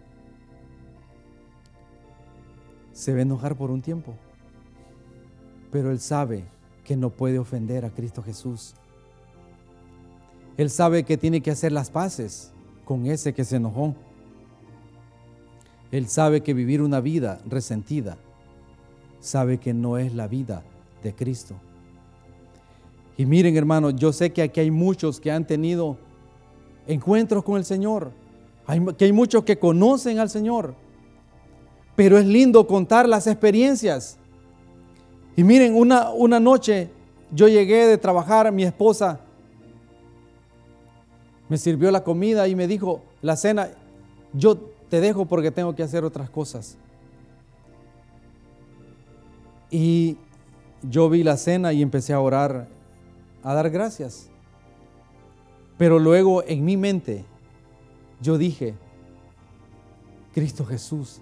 Se 2.92 3.12
va 3.12 3.20
a 3.20 3.22
enojar 3.22 3.56
por 3.56 3.70
un 3.70 3.80
tiempo, 3.80 4.14
pero 5.74 5.90
él 5.90 5.98
sabe 5.98 6.44
que 6.84 6.96
no 6.96 7.10
puede 7.10 7.40
ofender 7.40 7.84
a 7.84 7.90
Cristo 7.90 8.22
Jesús. 8.22 8.74
Él 10.56 10.70
sabe 10.70 11.02
que 11.02 11.16
tiene 11.16 11.40
que 11.40 11.50
hacer 11.50 11.72
las 11.72 11.90
paces 11.90 12.52
con 12.84 13.06
ese 13.06 13.34
que 13.34 13.42
se 13.42 13.56
enojó. 13.56 13.96
Él 15.90 16.06
sabe 16.06 16.44
que 16.44 16.54
vivir 16.54 16.80
una 16.80 17.00
vida 17.00 17.40
resentida, 17.44 18.18
sabe 19.18 19.58
que 19.58 19.74
no 19.74 19.98
es 19.98 20.14
la 20.14 20.28
vida 20.28 20.62
de 21.02 21.12
Cristo. 21.12 21.56
Y 23.16 23.26
miren 23.26 23.56
hermanos, 23.56 23.96
yo 23.96 24.12
sé 24.12 24.32
que 24.32 24.42
aquí 24.42 24.60
hay 24.60 24.70
muchos 24.70 25.18
que 25.18 25.32
han 25.32 25.44
tenido 25.44 25.98
encuentros 26.86 27.42
con 27.42 27.56
el 27.56 27.64
Señor. 27.64 28.12
Hay, 28.68 28.80
que 28.96 29.06
hay 29.06 29.12
muchos 29.12 29.42
que 29.42 29.58
conocen 29.58 30.20
al 30.20 30.30
Señor. 30.30 30.76
Pero 31.96 32.16
es 32.16 32.26
lindo 32.26 32.64
contar 32.68 33.08
las 33.08 33.26
experiencias. 33.26 34.20
Y 35.36 35.44
miren, 35.44 35.74
una, 35.74 36.10
una 36.10 36.38
noche 36.38 36.90
yo 37.32 37.48
llegué 37.48 37.86
de 37.86 37.98
trabajar, 37.98 38.50
mi 38.52 38.64
esposa 38.64 39.20
me 41.48 41.58
sirvió 41.58 41.90
la 41.90 42.02
comida 42.02 42.48
y 42.48 42.54
me 42.54 42.66
dijo, 42.66 43.02
la 43.20 43.36
cena, 43.36 43.70
yo 44.32 44.56
te 44.88 45.00
dejo 45.00 45.26
porque 45.26 45.50
tengo 45.50 45.74
que 45.74 45.82
hacer 45.82 46.04
otras 46.04 46.30
cosas. 46.30 46.76
Y 49.70 50.16
yo 50.82 51.10
vi 51.10 51.22
la 51.22 51.36
cena 51.36 51.72
y 51.72 51.82
empecé 51.82 52.12
a 52.12 52.20
orar, 52.20 52.68
a 53.42 53.54
dar 53.54 53.70
gracias. 53.70 54.30
Pero 55.76 55.98
luego 55.98 56.44
en 56.44 56.64
mi 56.64 56.76
mente 56.76 57.24
yo 58.20 58.38
dije, 58.38 58.74
Cristo 60.32 60.64
Jesús, 60.64 61.20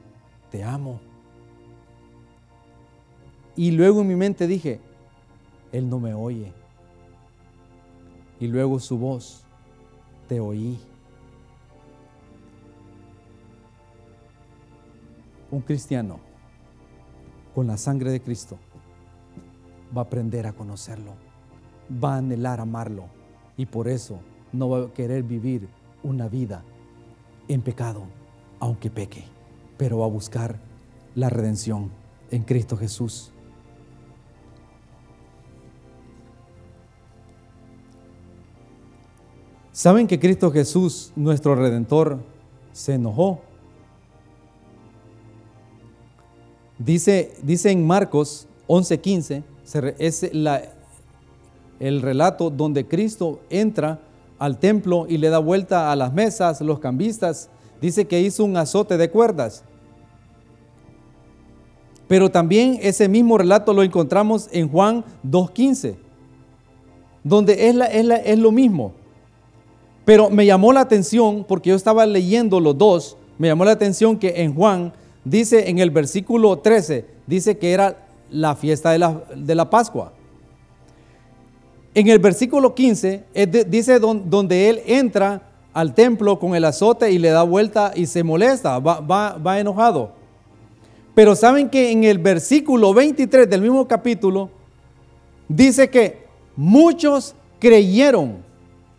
te 0.50 0.62
amo. 0.62 1.00
Y 3.57 3.73
luego 3.73 4.01
en 4.01 4.09
mi 4.09 4.17
mente 4.17 4.47
dije, 4.47 4.81
Él 5.73 5.89
no 5.89 5.99
me 5.99 6.15
oye. 6.15 6.53
Y 8.41 8.47
luego 8.49 8.81
su 8.81 8.99
voz, 8.99 9.45
te 10.29 10.41
oí. 10.41 10.79
Un 15.51 15.61
cristiano 15.61 16.19
con 17.55 17.67
la 17.67 17.77
sangre 17.77 18.11
de 18.11 18.23
Cristo 18.23 18.59
va 19.97 20.03
a 20.03 20.05
aprender 20.05 20.47
a 20.47 20.55
conocerlo, 20.55 21.13
va 22.03 22.15
a 22.15 22.19
anhelar 22.19 22.61
amarlo 22.61 23.05
y 23.57 23.67
por 23.67 23.89
eso 23.89 24.21
no 24.53 24.71
va 24.71 24.87
a 24.87 24.93
querer 24.93 25.23
vivir 25.23 25.69
una 26.03 26.29
vida 26.29 26.65
en 27.49 27.61
pecado, 27.61 28.05
aunque 28.61 28.91
peque, 28.91 29.25
pero 29.77 29.99
va 29.99 30.07
a 30.07 30.09
buscar 30.09 30.59
la 31.15 31.29
redención 31.29 31.91
en 32.31 32.43
Cristo 32.45 32.77
Jesús. 32.77 33.32
¿Saben 39.73 40.07
que 40.07 40.21
Cristo 40.21 40.50
Jesús, 40.50 41.12
nuestro 41.17 41.55
Redentor, 41.55 42.19
se 42.73 42.95
enojó? 42.95 43.41
Dice, 46.79 47.33
en 47.71 47.87
Marcos 47.87 48.47
11:15, 48.69 49.43
es 49.99 50.31
el 51.81 52.02
relato 52.02 52.50
donde 52.50 52.87
Cristo 52.87 53.41
entra 53.49 53.99
al 54.38 54.59
templo 54.59 55.07
y 55.09 55.17
le 55.17 55.31
da 55.31 55.38
vuelta 55.38 55.91
a 55.91 55.97
las 55.97 56.12
mesas, 56.12 56.61
los 56.61 56.79
cambistas. 56.79 57.49
Dice 57.81 58.07
que 58.07 58.21
hizo 58.21 58.45
un 58.45 58.59
azote 58.59 58.99
de 58.99 59.11
cuerdas. 59.11 59.64
Pero 62.09 62.31
también 62.31 62.79
ese 62.83 63.09
mismo 63.09 63.38
relato 63.38 63.73
lo 63.73 63.83
encontramos 63.83 64.50
en 64.52 64.69
Juan 64.69 65.02
2.15, 65.25 65.97
donde 67.25 67.69
es, 67.69 67.76
es 68.26 68.38
lo 68.38 68.52
mismo. 68.52 68.93
Pero 70.05 70.31
me 70.31 70.47
llamó 70.47 70.73
la 70.73 70.81
atención, 70.81 71.45
porque 71.47 71.71
yo 71.71 71.77
estaba 71.77 72.07
leyendo 72.07 72.61
los 72.61 72.77
dos, 72.77 73.17
me 73.39 73.49
llamó 73.49 73.65
la 73.65 73.73
atención 73.73 74.19
que 74.19 74.43
en 74.43 74.55
Juan 74.55 74.93
dice 75.25 75.69
en 75.71 75.79
el 75.79 75.91
versículo 75.91 76.59
13, 76.59 77.07
dice 77.27 77.59
que 77.59 77.73
era 77.73 78.07
la 78.31 78.57
fiesta 78.57 78.91
de 78.91 78.99
la, 78.99 79.23
de 79.35 79.55
la 79.55 79.71
Pascua. 79.71 80.13
En 81.95 82.09
el 82.09 82.19
versículo 82.19 82.75
15 82.75 83.25
dice 83.69 83.99
donde 83.99 84.69
él 84.71 84.83
entra 84.87 85.43
al 85.75 85.95
templo 85.95 86.39
con 86.39 86.55
el 86.55 86.65
azote 86.65 87.11
y 87.11 87.19
le 87.19 87.31
da 87.31 87.43
vuelta 87.43 87.93
y 87.95 88.07
se 88.07 88.23
molesta, 88.23 88.79
va, 88.79 89.01
va, 89.01 89.37
va 89.37 89.61
enojado. 89.61 90.13
Pero 91.15 91.37
saben 91.37 91.69
que 91.69 91.91
en 91.91 92.05
el 92.05 92.19
versículo 92.19 92.95
23 92.95 93.49
del 93.49 93.61
mismo 93.61 93.87
capítulo 93.87 94.51
dice 95.49 95.91
que 95.91 96.27
muchos 96.57 97.35
creyeron 97.59 98.39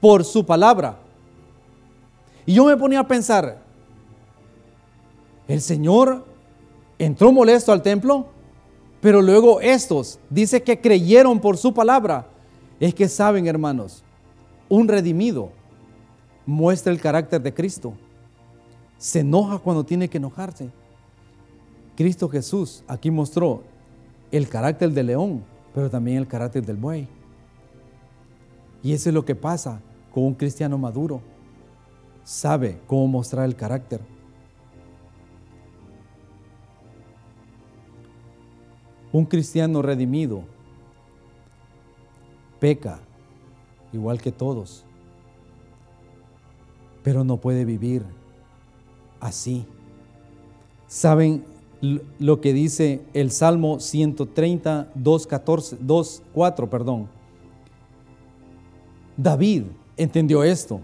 por 0.03 0.25
su 0.25 0.45
palabra. 0.45 0.97
Y 2.45 2.55
yo 2.55 2.65
me 2.65 2.75
ponía 2.75 2.99
a 2.99 3.07
pensar, 3.07 3.63
el 5.47 5.61
Señor 5.61 6.25
entró 6.99 7.31
molesto 7.31 7.71
al 7.71 7.81
templo, 7.81 8.25
pero 8.99 9.21
luego 9.21 9.61
estos 9.61 10.19
dice 10.29 10.61
que 10.61 10.81
creyeron 10.81 11.39
por 11.39 11.55
su 11.55 11.73
palabra. 11.73 12.27
Es 12.81 12.93
que 12.93 13.07
saben, 13.07 13.47
hermanos, 13.47 14.03
un 14.67 14.89
redimido 14.89 15.51
muestra 16.45 16.91
el 16.91 16.99
carácter 16.99 17.41
de 17.41 17.53
Cristo. 17.53 17.93
Se 18.97 19.21
enoja 19.21 19.57
cuando 19.59 19.85
tiene 19.85 20.09
que 20.09 20.17
enojarse. 20.17 20.69
Cristo 21.95 22.27
Jesús 22.27 22.83
aquí 22.89 23.09
mostró 23.09 23.63
el 24.33 24.49
carácter 24.49 24.91
del 24.91 25.07
león, 25.07 25.45
pero 25.73 25.89
también 25.89 26.17
el 26.17 26.27
carácter 26.27 26.65
del 26.65 26.75
buey. 26.75 27.07
Y 28.83 28.91
eso 28.91 29.07
es 29.07 29.15
lo 29.15 29.23
que 29.23 29.35
pasa 29.35 29.79
con 30.13 30.23
un 30.23 30.33
cristiano 30.35 30.77
maduro. 30.77 31.21
Sabe 32.23 32.79
cómo 32.87 33.07
mostrar 33.07 33.45
el 33.45 33.55
carácter. 33.55 33.99
Un 39.11 39.25
cristiano 39.25 39.81
redimido 39.81 40.43
peca 42.59 42.99
igual 43.91 44.21
que 44.21 44.31
todos, 44.31 44.85
pero 47.03 47.23
no 47.23 47.37
puede 47.37 47.65
vivir 47.65 48.03
así. 49.19 49.65
¿Saben 50.87 51.43
lo 52.19 52.39
que 52.39 52.53
dice 52.53 53.01
el 53.13 53.31
Salmo 53.31 53.79
130, 53.79 54.91
2, 54.95 55.27
14, 55.27 55.77
2, 55.81 56.23
4, 56.33 56.69
perdón? 56.69 57.09
David 59.17 59.63
entendió 59.97 60.43
esto 60.43 60.79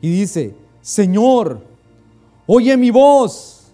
y 0.00 0.10
dice, 0.10 0.54
Señor, 0.80 1.60
oye 2.46 2.76
mi 2.76 2.90
voz, 2.90 3.72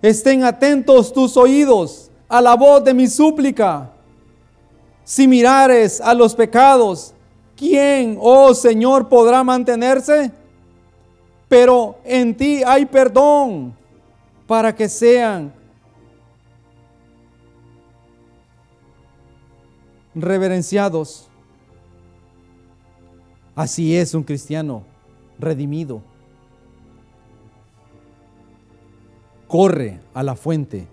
estén 0.00 0.44
atentos 0.44 1.12
tus 1.12 1.36
oídos 1.36 2.10
a 2.28 2.40
la 2.40 2.54
voz 2.54 2.82
de 2.84 2.94
mi 2.94 3.06
súplica. 3.06 3.90
Si 5.04 5.26
mirares 5.26 6.00
a 6.00 6.14
los 6.14 6.34
pecados, 6.34 7.12
¿quién, 7.56 8.16
oh 8.20 8.54
Señor, 8.54 9.08
podrá 9.08 9.44
mantenerse? 9.44 10.32
Pero 11.48 11.98
en 12.04 12.34
ti 12.34 12.62
hay 12.64 12.86
perdón 12.86 13.76
para 14.46 14.74
que 14.74 14.88
sean 14.88 15.52
reverenciados. 20.14 21.28
Así 23.54 23.94
es 23.96 24.14
un 24.14 24.22
cristiano 24.22 24.84
redimido. 25.38 26.02
Corre 29.46 30.00
a 30.14 30.22
la 30.22 30.34
fuente 30.34 30.88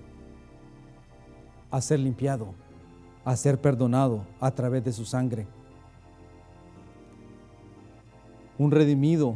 a 1.71 1.79
ser 1.79 1.99
limpiado, 1.99 2.53
a 3.23 3.35
ser 3.37 3.61
perdonado 3.61 4.25
a 4.41 4.51
través 4.51 4.83
de 4.83 4.91
su 4.91 5.05
sangre. 5.05 5.47
Un 8.57 8.71
redimido 8.71 9.35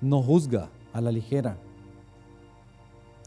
no 0.00 0.22
juzga 0.22 0.70
a 0.94 1.02
la 1.02 1.12
ligera. 1.12 1.58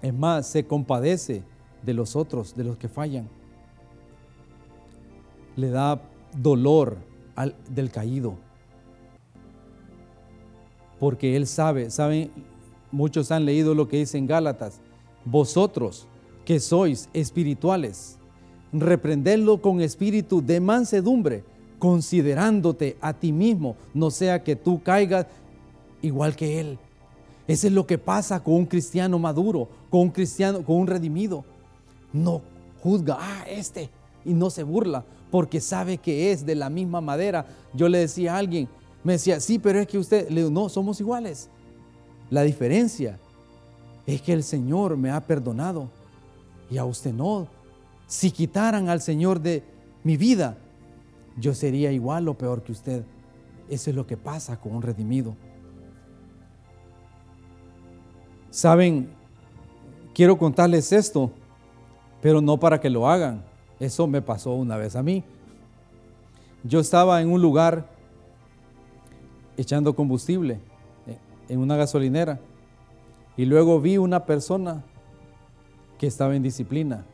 Es 0.02 0.14
más, 0.14 0.48
se 0.48 0.66
compadece 0.66 1.44
de 1.84 1.94
los 1.94 2.16
otros, 2.16 2.56
de 2.56 2.64
los 2.64 2.78
que 2.78 2.90
fallan. 2.90 3.30
Le 5.56 5.70
da 5.70 6.02
dolor 6.36 6.98
al, 7.36 7.56
del 7.70 7.92
caído. 7.92 8.45
Porque 11.00 11.36
él 11.36 11.48
sabe, 11.48 11.90
saben, 11.90 12.32
muchos 12.92 13.32
han 13.32 13.46
leído 13.46 13.76
lo 13.76 13.88
que 13.88 13.98
dice 13.98 14.18
en 14.18 14.28
Gálatas, 14.28 14.80
vosotros 15.26 16.08
que 16.46 16.60
sois 16.60 17.10
espirituales, 17.14 18.18
reprendedlo 18.72 19.62
con 19.62 19.82
espíritu 19.82 20.42
de 20.46 20.60
mansedumbre, 20.60 21.44
considerándote 21.80 22.98
a 23.02 23.14
ti 23.14 23.32
mismo, 23.32 23.76
no 23.94 24.12
sea 24.12 24.44
que 24.44 24.56
tú 24.56 24.82
caigas 24.82 25.28
igual 26.02 26.36
que 26.36 26.60
él. 26.60 26.78
Eso 27.48 27.68
es 27.68 27.74
lo 27.74 27.86
que 27.86 27.98
pasa 27.98 28.42
con 28.44 28.56
un 28.56 28.66
cristiano 28.66 29.20
maduro, 29.20 29.68
con 29.90 30.02
un 30.02 30.10
cristiano, 30.10 30.64
con 30.64 30.78
un 30.78 30.88
redimido. 30.88 31.44
No 32.12 32.42
juzga, 32.82 33.18
ah, 33.20 33.46
este, 33.50 33.90
y 34.24 34.34
no 34.34 34.50
se 34.50 34.64
burla, 34.64 35.04
porque 35.32 35.60
sabe 35.60 35.98
que 35.98 36.32
es 36.32 36.46
de 36.46 36.56
la 36.56 36.70
misma 36.70 37.02
madera. 37.02 37.46
Yo 37.74 37.90
le 37.90 38.00
decía 38.00 38.36
a 38.36 38.38
alguien, 38.38 38.68
me 39.06 39.14
decía, 39.14 39.40
sí, 39.40 39.60
pero 39.60 39.80
es 39.80 39.88
que 39.88 40.00
usted, 40.00 40.28
le 40.30 40.42
digo, 40.42 40.50
no, 40.50 40.68
somos 40.68 41.00
iguales. 41.00 41.48
La 42.32 42.42
diferencia 42.42 43.20
es 44.08 44.20
que 44.20 44.34
el 44.34 44.42
Señor 44.42 44.98
me 44.98 45.12
ha 45.12 45.22
perdonado 45.22 45.90
y 46.72 46.80
a 46.80 46.86
usted 46.86 47.14
no. 47.14 47.48
Si 48.08 48.32
quitaran 48.32 48.90
al 48.90 49.02
Señor 49.02 49.40
de 49.40 49.64
mi 50.04 50.18
vida, 50.18 50.58
yo 51.38 51.54
sería 51.54 51.92
igual 51.92 52.28
o 52.28 52.34
peor 52.34 52.64
que 52.64 52.72
usted. 52.72 53.04
Eso 53.70 53.92
es 53.92 53.96
lo 53.96 54.08
que 54.08 54.18
pasa 54.18 54.60
con 54.60 54.76
un 54.76 54.82
redimido. 54.82 55.36
Saben, 58.50 59.12
quiero 60.16 60.36
contarles 60.36 60.92
esto, 60.92 61.30
pero 62.24 62.42
no 62.42 62.60
para 62.60 62.82
que 62.82 62.90
lo 62.90 63.08
hagan. 63.08 63.44
Eso 63.80 64.08
me 64.08 64.24
pasó 64.24 64.54
una 64.56 64.78
vez 64.78 64.96
a 64.96 65.04
mí. 65.04 65.24
Yo 66.64 66.80
estaba 66.80 67.22
en 67.22 67.30
un 67.30 67.40
lugar 67.40 67.94
echando 69.58 69.96
combustible 69.96 70.60
eh, 71.08 71.18
en 71.50 71.60
una 71.60 71.76
gasolinera 71.76 72.40
y 73.38 73.46
luego 73.46 73.82
vi 73.82 73.98
una 73.98 74.26
persona 74.26 74.84
que 75.98 76.08
estaba 76.08 76.36
en 76.36 76.44
disciplina. 76.44 77.06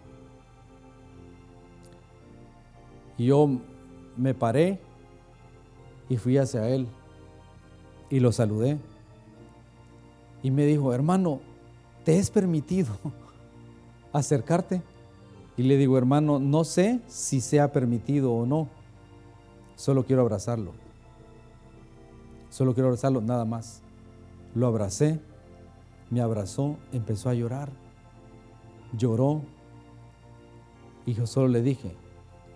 Y 3.17 3.25
yo 3.25 3.49
me 4.17 4.33
paré 4.33 4.79
y 6.09 6.17
fui 6.17 6.37
hacia 6.37 6.67
él 6.69 6.87
y 8.09 8.19
lo 8.19 8.31
saludé. 8.31 8.77
Y 10.43 10.51
me 10.51 10.65
dijo, 10.65 10.93
hermano, 10.93 11.39
¿te 12.03 12.17
es 12.17 12.29
permitido 12.29 12.93
acercarte? 14.13 14.81
Y 15.57 15.63
le 15.63 15.77
digo, 15.77 15.97
hermano, 15.97 16.39
no 16.39 16.63
sé 16.63 17.01
si 17.07 17.41
sea 17.41 17.71
permitido 17.71 18.33
o 18.33 18.45
no, 18.45 18.67
solo 19.75 20.05
quiero 20.05 20.21
abrazarlo. 20.21 20.73
Solo 22.51 22.73
quiero 22.73 22.89
abrazarlo, 22.89 23.21
nada 23.21 23.45
más. 23.45 23.81
Lo 24.53 24.67
abracé, 24.67 25.21
me 26.09 26.21
abrazó, 26.21 26.75
empezó 26.91 27.29
a 27.29 27.33
llorar, 27.33 27.71
lloró. 28.95 29.41
Y 31.05 31.13
yo 31.13 31.25
solo 31.25 31.47
le 31.47 31.61
dije, 31.61 31.95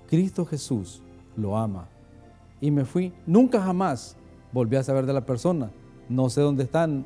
Cristo 0.07 0.45
Jesús 0.45 1.01
lo 1.37 1.57
ama. 1.57 1.87
Y 2.59 2.71
me 2.71 2.83
fui, 2.83 3.13
nunca 3.25 3.61
jamás 3.61 4.17
volví 4.51 4.75
a 4.75 4.83
saber 4.83 5.05
de 5.05 5.13
la 5.13 5.25
persona. 5.25 5.71
No 6.09 6.29
sé 6.29 6.41
dónde 6.41 6.63
están, 6.63 7.05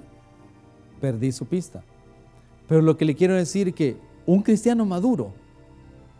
perdí 1.00 1.32
su 1.32 1.46
pista. 1.46 1.84
Pero 2.68 2.82
lo 2.82 2.98
que 2.98 3.06
le 3.06 3.16
quiero 3.16 3.36
decir 3.36 3.76
que 3.76 3.98
un 4.26 4.42
cristiano 4.42 4.84
maduro 4.86 5.32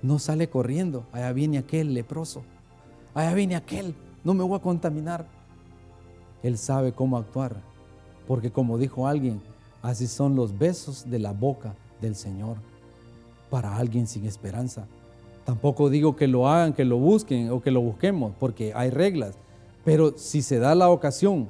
no 0.04 0.20
sale 0.20 0.50
corriendo. 0.50 1.06
Allá 1.12 1.34
viene 1.34 1.58
aquel 1.58 1.96
leproso. 1.96 2.44
Allá 3.16 3.34
viene 3.34 3.56
aquel. 3.56 3.96
No 4.24 4.36
me 4.36 4.44
voy 4.44 4.58
a 4.58 4.62
contaminar. 4.62 5.39
Él 6.44 6.58
sabe 6.58 6.94
cómo 6.94 7.18
actuar. 7.18 7.62
Porque 8.28 8.52
como 8.52 8.78
dijo 8.78 9.08
alguien, 9.08 9.42
así 9.82 10.08
son 10.08 10.36
los 10.36 10.58
besos 10.58 11.10
de 11.10 11.20
la 11.20 11.34
boca 11.34 11.76
del 12.02 12.16
Señor 12.16 12.58
para 13.50 13.76
alguien 13.76 14.08
sin 14.08 14.26
esperanza. 14.26 14.88
Tampoco 15.46 15.90
digo 15.90 16.16
que 16.16 16.28
lo 16.28 16.48
hagan, 16.48 16.74
que 16.74 16.86
lo 16.86 16.98
busquen 16.98 17.50
o 17.50 17.62
que 17.62 17.72
lo 17.72 17.82
busquemos, 17.82 18.34
porque 18.40 18.72
hay 18.76 18.92
reglas. 18.92 19.36
Pero 19.84 20.18
si 20.18 20.42
se 20.42 20.60
da 20.60 20.76
la 20.76 20.90
ocasión, 20.90 21.50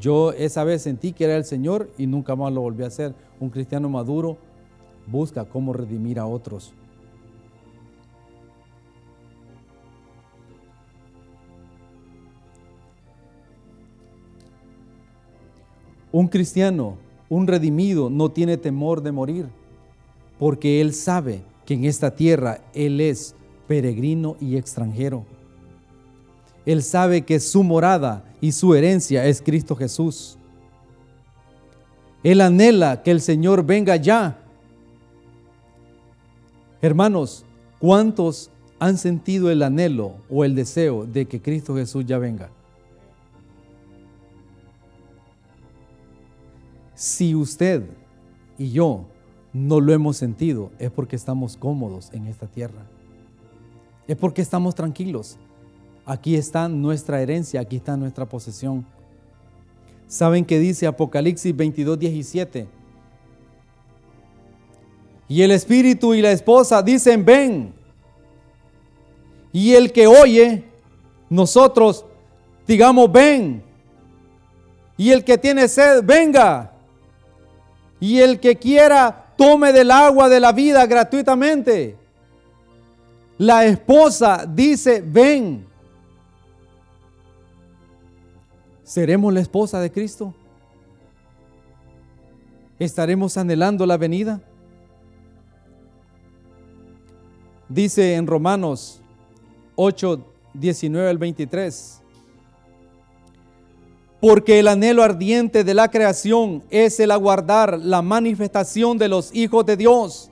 yo 0.00 0.32
esa 0.32 0.64
vez 0.64 0.82
sentí 0.82 1.12
que 1.12 1.24
era 1.24 1.36
el 1.36 1.44
Señor 1.44 1.90
y 1.98 2.06
nunca 2.06 2.34
más 2.36 2.52
lo 2.52 2.62
volví 2.62 2.84
a 2.84 2.88
hacer. 2.88 3.14
Un 3.40 3.50
cristiano 3.50 3.88
maduro 3.88 4.38
busca 5.06 5.44
cómo 5.44 5.72
redimir 5.72 6.18
a 6.18 6.26
otros. 6.26 6.72
Un 16.14 16.28
cristiano, 16.28 16.96
un 17.28 17.48
redimido, 17.48 18.08
no 18.08 18.30
tiene 18.30 18.56
temor 18.56 19.02
de 19.02 19.10
morir, 19.10 19.48
porque 20.38 20.80
él 20.80 20.94
sabe 20.94 21.42
que 21.66 21.74
en 21.74 21.86
esta 21.86 22.14
tierra 22.14 22.60
él 22.72 23.00
es 23.00 23.34
peregrino 23.66 24.36
y 24.40 24.56
extranjero. 24.56 25.24
Él 26.64 26.84
sabe 26.84 27.22
que 27.22 27.40
su 27.40 27.64
morada 27.64 28.32
y 28.40 28.52
su 28.52 28.76
herencia 28.76 29.26
es 29.26 29.42
Cristo 29.42 29.74
Jesús. 29.74 30.38
Él 32.22 32.42
anhela 32.42 33.02
que 33.02 33.10
el 33.10 33.20
Señor 33.20 33.66
venga 33.66 33.96
ya. 33.96 34.38
Hermanos, 36.80 37.44
¿cuántos 37.80 38.52
han 38.78 38.98
sentido 38.98 39.50
el 39.50 39.64
anhelo 39.64 40.12
o 40.30 40.44
el 40.44 40.54
deseo 40.54 41.06
de 41.06 41.26
que 41.26 41.42
Cristo 41.42 41.74
Jesús 41.74 42.06
ya 42.06 42.18
venga? 42.18 42.50
Si 46.94 47.34
usted 47.34 47.84
y 48.58 48.70
yo 48.70 49.06
no 49.52 49.80
lo 49.80 49.92
hemos 49.92 50.16
sentido, 50.16 50.70
es 50.78 50.90
porque 50.90 51.16
estamos 51.16 51.56
cómodos 51.56 52.10
en 52.12 52.26
esta 52.26 52.46
tierra. 52.46 52.86
Es 54.06 54.16
porque 54.16 54.42
estamos 54.42 54.74
tranquilos. 54.74 55.36
Aquí 56.06 56.36
está 56.36 56.68
nuestra 56.68 57.20
herencia, 57.20 57.60
aquí 57.60 57.76
está 57.76 57.96
nuestra 57.96 58.26
posesión. 58.26 58.84
¿Saben 60.06 60.44
qué 60.44 60.58
dice 60.58 60.86
Apocalipsis 60.86 61.56
22, 61.56 61.98
17? 61.98 62.68
Y 65.28 65.42
el 65.42 65.50
espíritu 65.50 66.14
y 66.14 66.20
la 66.20 66.32
esposa 66.32 66.82
dicen, 66.82 67.24
ven. 67.24 67.72
Y 69.52 69.72
el 69.74 69.92
que 69.92 70.06
oye, 70.06 70.64
nosotros 71.30 72.04
digamos, 72.66 73.10
ven. 73.10 73.62
Y 74.96 75.10
el 75.10 75.24
que 75.24 75.38
tiene 75.38 75.68
sed, 75.68 76.02
venga. 76.04 76.72
Y 78.04 78.20
el 78.20 78.38
que 78.38 78.56
quiera, 78.56 79.32
tome 79.34 79.72
del 79.72 79.90
agua 79.90 80.28
de 80.28 80.38
la 80.38 80.52
vida 80.52 80.84
gratuitamente. 80.84 81.96
La 83.38 83.64
esposa 83.64 84.44
dice, 84.46 85.02
ven. 85.02 85.66
¿Seremos 88.82 89.32
la 89.32 89.40
esposa 89.40 89.80
de 89.80 89.90
Cristo? 89.90 90.34
¿Estaremos 92.78 93.38
anhelando 93.38 93.86
la 93.86 93.96
venida? 93.96 94.38
Dice 97.70 98.16
en 98.16 98.26
Romanos 98.26 99.00
8, 99.76 100.22
19 100.52 101.08
al 101.08 101.16
23. 101.16 102.02
Porque 104.26 104.58
el 104.58 104.68
anhelo 104.68 105.02
ardiente 105.02 105.64
de 105.64 105.74
la 105.74 105.90
creación 105.90 106.62
es 106.70 106.98
el 106.98 107.10
aguardar 107.10 107.78
la 107.78 108.00
manifestación 108.00 108.96
de 108.96 109.08
los 109.08 109.28
hijos 109.34 109.66
de 109.66 109.76
Dios. 109.76 110.30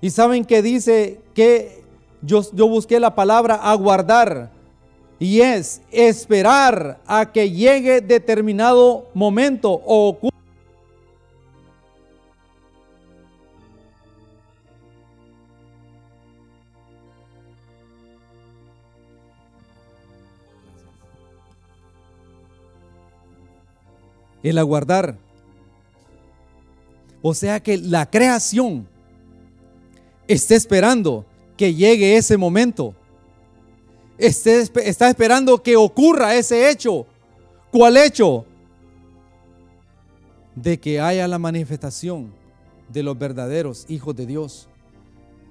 Y 0.00 0.10
saben 0.10 0.44
que 0.44 0.60
dice 0.60 1.20
que 1.32 1.84
yo, 2.20 2.42
busqué 2.68 2.98
la 2.98 3.14
palabra 3.14 3.54
aguardar 3.54 4.50
y 5.20 5.40
es 5.40 5.82
esperar 5.92 6.98
a 7.06 7.30
que 7.30 7.48
llegue 7.48 8.00
determinado 8.00 9.08
momento 9.14 9.80
o 9.86 10.18
el 24.50 24.58
aguardar. 24.58 25.18
O 27.22 27.34
sea 27.34 27.60
que 27.60 27.78
la 27.78 28.10
creación 28.10 28.86
está 30.28 30.54
esperando 30.54 31.24
que 31.56 31.74
llegue 31.74 32.16
ese 32.16 32.36
momento 32.36 32.94
está 34.18 35.08
esperando 35.08 35.62
que 35.62 35.76
ocurra 35.76 36.34
ese 36.34 36.70
hecho. 36.70 37.06
¿Cuál 37.70 37.96
hecho? 37.96 38.44
De 40.54 40.78
que 40.78 41.00
haya 41.00 41.28
la 41.28 41.38
manifestación 41.38 42.32
de 42.88 43.02
los 43.02 43.18
verdaderos 43.18 43.84
hijos 43.88 44.16
de 44.16 44.26
Dios, 44.26 44.68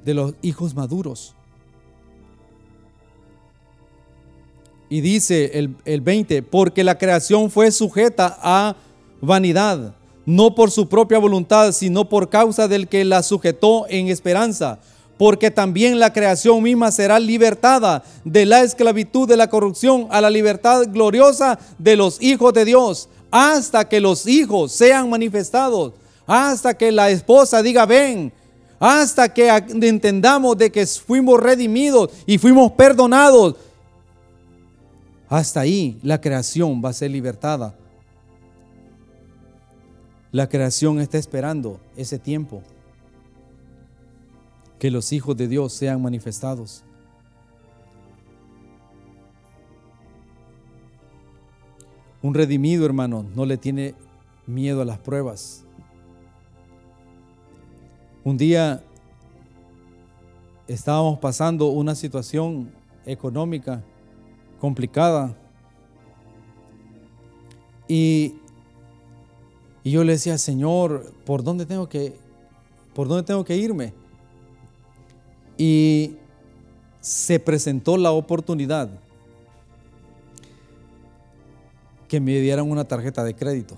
de 0.04 0.14
los 0.14 0.34
hijos 0.42 0.74
maduros. 0.74 1.36
Y 4.96 5.02
dice 5.02 5.52
el, 5.56 5.76
el 5.84 6.00
20, 6.00 6.42
porque 6.42 6.82
la 6.82 6.98
creación 6.98 7.52
fue 7.52 7.70
sujeta 7.70 8.40
a 8.42 8.78
vanidad, 9.20 9.94
no 10.26 10.56
por 10.56 10.72
su 10.72 10.88
propia 10.88 11.20
voluntad, 11.20 11.74
sino 11.74 12.08
por 12.08 12.30
causa 12.30 12.70
del 12.70 12.88
que 12.88 13.04
la 13.04 13.22
sujetó 13.22 13.88
en 13.90 14.08
esperanza 14.08 14.80
porque 15.18 15.52
también 15.52 16.00
la 16.00 16.14
creación 16.14 16.64
misma 16.64 16.94
será 16.94 17.20
libertada 17.20 18.06
de 18.24 18.46
la 18.46 18.62
esclavitud 18.62 19.28
de 19.28 19.36
la 19.36 19.50
corrupción 19.50 20.08
a 20.12 20.22
la 20.22 20.30
libertad 20.30 20.84
gloriosa 20.88 21.60
de 21.78 21.98
los 21.98 22.22
hijos 22.22 22.54
de 22.54 22.64
Dios, 22.64 23.10
hasta 23.32 23.90
que 23.90 24.00
los 24.00 24.26
hijos 24.26 24.72
sean 24.72 25.10
manifestados, 25.10 25.92
hasta 26.26 26.74
que 26.74 26.90
la 26.94 27.10
esposa 27.10 27.62
diga 27.62 27.86
ven, 27.86 28.32
hasta 28.80 29.34
que 29.34 29.50
entendamos 29.50 30.58
de 30.58 30.72
que 30.72 30.88
fuimos 30.88 31.38
redimidos 31.38 32.12
y 32.26 32.38
fuimos 32.38 32.72
perdonados. 32.72 33.56
Hasta 35.36 35.60
ahí 35.60 36.00
la 36.02 36.22
creación 36.22 36.82
va 36.82 36.92
a 36.92 36.94
ser 36.94 37.12
libertada. 37.12 37.76
La 40.32 40.48
creación 40.48 41.02
está 41.02 41.18
esperando 41.18 41.82
ese 41.98 42.18
tiempo 42.18 42.64
que 44.80 44.90
los 44.90 45.12
hijos 45.12 45.36
de 45.36 45.50
Dios 45.50 45.74
sean 45.74 46.02
manifestados. 46.02 46.86
Un 52.22 52.34
redimido, 52.34 52.86
hermano, 52.86 53.26
no 53.36 53.46
le 53.46 53.58
tiene 53.58 53.94
miedo 54.48 54.84
a 54.84 54.86
las 54.86 55.00
pruebas. 55.00 55.66
Un 58.24 58.38
día 58.38 58.82
estábamos 60.66 61.20
pasando 61.20 61.68
una 61.68 61.94
situación 61.94 62.72
económica 63.06 63.84
complicada 64.66 65.38
y, 67.88 68.34
y 69.84 69.92
yo 69.92 70.04
le 70.04 70.14
decía, 70.14 70.40
Señor, 70.40 71.14
¿por 71.24 71.44
dónde 71.44 71.68
tengo 71.68 71.88
que, 71.88 72.18
por 72.96 73.08
dónde 73.08 73.22
tengo 73.22 73.46
que 73.46 73.56
irme? 73.56 73.94
Y 75.56 76.16
se 77.00 77.40
presentó 77.40 77.96
la 77.96 78.10
oportunidad 78.10 78.90
que 82.08 82.20
me 82.20 82.40
dieran 82.40 82.68
una 82.68 82.86
tarjeta 82.86 83.24
de 83.24 83.36
crédito. 83.36 83.78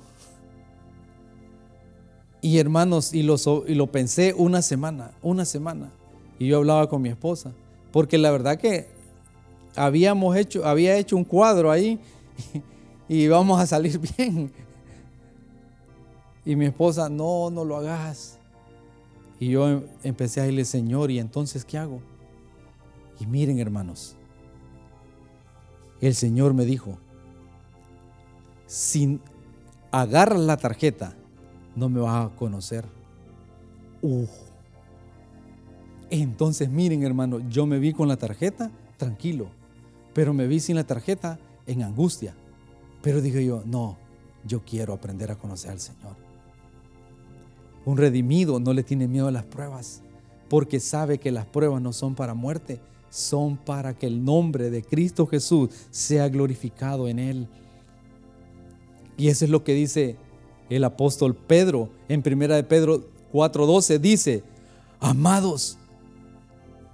Y 2.41 2.59
hermanos, 2.59 3.13
y 3.13 3.23
lo, 3.23 3.35
y 3.67 3.75
lo 3.75 3.87
pensé 3.87 4.33
una 4.37 4.61
semana, 4.61 5.11
una 5.21 5.43
semana. 5.43 5.91
Y 6.39 6.47
yo 6.47 6.59
hablaba 6.59 6.87
con 6.87 7.01
mi 7.01 7.09
esposa, 7.09 7.51
porque 7.91 8.17
la 8.17 8.31
verdad 8.31 8.57
que 8.57 8.96
habíamos 9.77 10.35
hecho, 10.35 10.65
había 10.65 10.97
hecho 10.97 11.15
un 11.15 11.23
cuadro 11.23 11.71
ahí 11.71 11.99
y 13.07 13.27
vamos 13.27 13.59
a 13.61 13.67
salir 13.67 13.99
bien. 14.17 14.51
Y 16.45 16.55
mi 16.55 16.65
esposa, 16.65 17.09
no, 17.09 17.49
no 17.49 17.63
lo 17.63 17.77
hagas. 17.77 18.39
Y 19.39 19.49
yo 19.49 19.67
em, 19.67 19.83
empecé 20.03 20.39
a 20.39 20.43
decirle, 20.43 20.65
Señor, 20.65 21.11
¿y 21.11 21.19
entonces 21.19 21.63
qué 21.63 21.77
hago? 21.77 22.01
Y 23.19 23.25
miren, 23.25 23.59
hermanos, 23.59 24.15
el 26.01 26.15
Señor 26.15 26.53
me 26.53 26.65
dijo, 26.65 26.97
si 28.65 29.19
agarras 29.91 30.39
la 30.39 30.57
tarjeta, 30.57 31.15
no 31.75 31.89
me 31.89 31.99
vas 31.99 32.27
a 32.27 32.35
conocer. 32.35 32.85
Entonces, 36.09 36.69
miren, 36.69 37.03
hermano, 37.03 37.39
yo 37.49 37.65
me 37.65 37.79
vi 37.79 37.93
con 37.93 38.07
la 38.07 38.17
tarjeta 38.17 38.71
tranquilo, 38.97 39.49
pero 40.17 40.33
me 40.33 40.47
vi 40.47 40.59
sin 40.59 40.77
la 40.77 40.83
tarjeta 40.83 41.37
en 41.67 41.83
angustia. 41.83 42.33
Pero 43.03 43.21
dije 43.21 43.45
yo, 43.45 43.61
no, 43.67 43.99
yo 44.47 44.63
quiero 44.65 44.93
aprender 44.93 45.29
a 45.29 45.35
conocer 45.35 45.69
al 45.69 45.79
Señor. 45.79 46.15
Un 47.85 47.97
redimido 47.97 48.59
no 48.59 48.73
le 48.73 48.81
tiene 48.81 49.07
miedo 49.07 49.27
a 49.27 49.31
las 49.31 49.43
pruebas, 49.43 50.01
porque 50.49 50.79
sabe 50.79 51.19
que 51.19 51.29
las 51.29 51.45
pruebas 51.45 51.83
no 51.83 51.93
son 51.93 52.15
para 52.15 52.33
muerte, 52.33 52.79
son 53.11 53.57
para 53.57 53.93
que 53.93 54.07
el 54.07 54.25
nombre 54.25 54.71
de 54.71 54.81
Cristo 54.81 55.27
Jesús 55.27 55.69
sea 55.91 56.27
glorificado 56.29 57.07
en 57.07 57.19
él. 57.19 57.47
Y 59.17 59.27
eso 59.27 59.45
es 59.45 59.51
lo 59.51 59.63
que 59.63 59.75
dice 59.75 60.15
el 60.71 60.83
apóstol 60.83 61.35
Pedro 61.35 61.89
en 62.09 62.23
primera 62.23 62.55
de 62.55 62.63
Pedro 62.63 63.03
4:12 63.31 63.99
dice, 63.99 64.43
"Amados, 64.99 65.77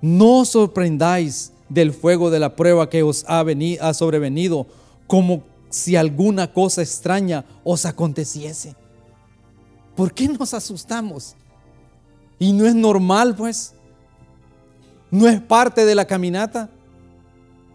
no 0.02 0.44
sorprendáis 0.44 1.53
del 1.70 1.94
fuego 1.94 2.30
de 2.30 2.40
la 2.40 2.56
prueba 2.56 2.90
que 2.90 3.04
os 3.04 3.26
ha, 3.28 3.44
venido, 3.44 3.84
ha 3.84 3.94
sobrevenido 3.94 4.68
como 5.08 5.44
si 5.70 5.96
alguna 5.96 6.52
cosa 6.52 6.82
extraña 6.82 7.46
os 7.64 7.86
aconteciese." 7.86 8.76
¿Por 9.96 10.14
qué 10.14 10.28
nos 10.28 10.54
asustamos? 10.54 11.36
Y 12.40 12.52
no 12.54 12.66
es 12.66 12.76
normal, 12.76 13.36
pues. 13.36 13.74
No 15.12 15.28
es 15.28 15.40
parte 15.40 15.86
de 15.86 15.96
la 15.96 16.06
caminata. 16.06 16.70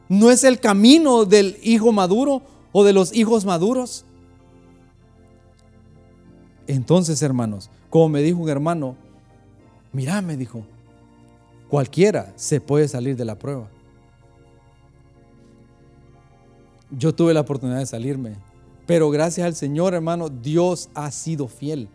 No 0.08 0.30
es 0.30 0.42
el 0.42 0.58
camino 0.58 1.24
del 1.24 1.58
hijo 1.62 1.92
maduro 1.92 2.42
o 2.72 2.84
de 2.84 2.92
los 2.92 3.14
hijos 3.14 3.44
maduros. 3.44 4.04
Entonces, 6.66 7.22
hermanos, 7.22 7.70
como 7.88 8.08
me 8.08 8.22
dijo 8.22 8.40
un 8.40 8.48
hermano, 8.48 8.96
mira, 9.92 10.20
me 10.20 10.36
dijo, 10.36 10.64
cualquiera 11.68 12.32
se 12.36 12.60
puede 12.60 12.88
salir 12.88 13.16
de 13.16 13.24
la 13.24 13.38
prueba. 13.38 13.68
Yo 16.90 17.14
tuve 17.14 17.34
la 17.34 17.40
oportunidad 17.40 17.78
de 17.78 17.86
salirme, 17.86 18.36
pero 18.86 19.10
gracias 19.10 19.46
al 19.46 19.54
Señor, 19.54 19.94
hermano, 19.94 20.28
Dios 20.30 20.88
ha 20.94 21.10
sido 21.10 21.48
fiel. 21.48 21.88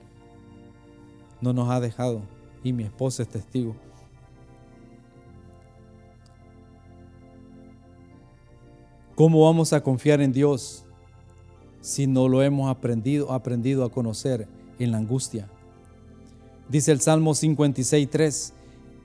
No 1.41 1.51
nos 1.51 1.69
ha 1.69 1.79
dejado 1.79 2.21
y 2.63 2.73
mi 2.73 2.83
esposa 2.83 3.23
es 3.23 3.29
testigo. 3.29 3.75
¿Cómo 9.15 9.45
vamos 9.45 9.73
a 9.73 9.81
confiar 9.81 10.21
en 10.21 10.31
Dios 10.31 10.85
si 11.81 12.07
no 12.07 12.27
lo 12.27 12.41
hemos 12.41 12.69
aprendido, 12.69 13.31
aprendido 13.31 13.83
a 13.83 13.91
conocer 13.91 14.47
en 14.79 14.91
la 14.91 14.97
angustia? 14.97 15.49
Dice 16.69 16.91
el 16.91 17.01
Salmo 17.01 17.31
56.3, 17.31 18.53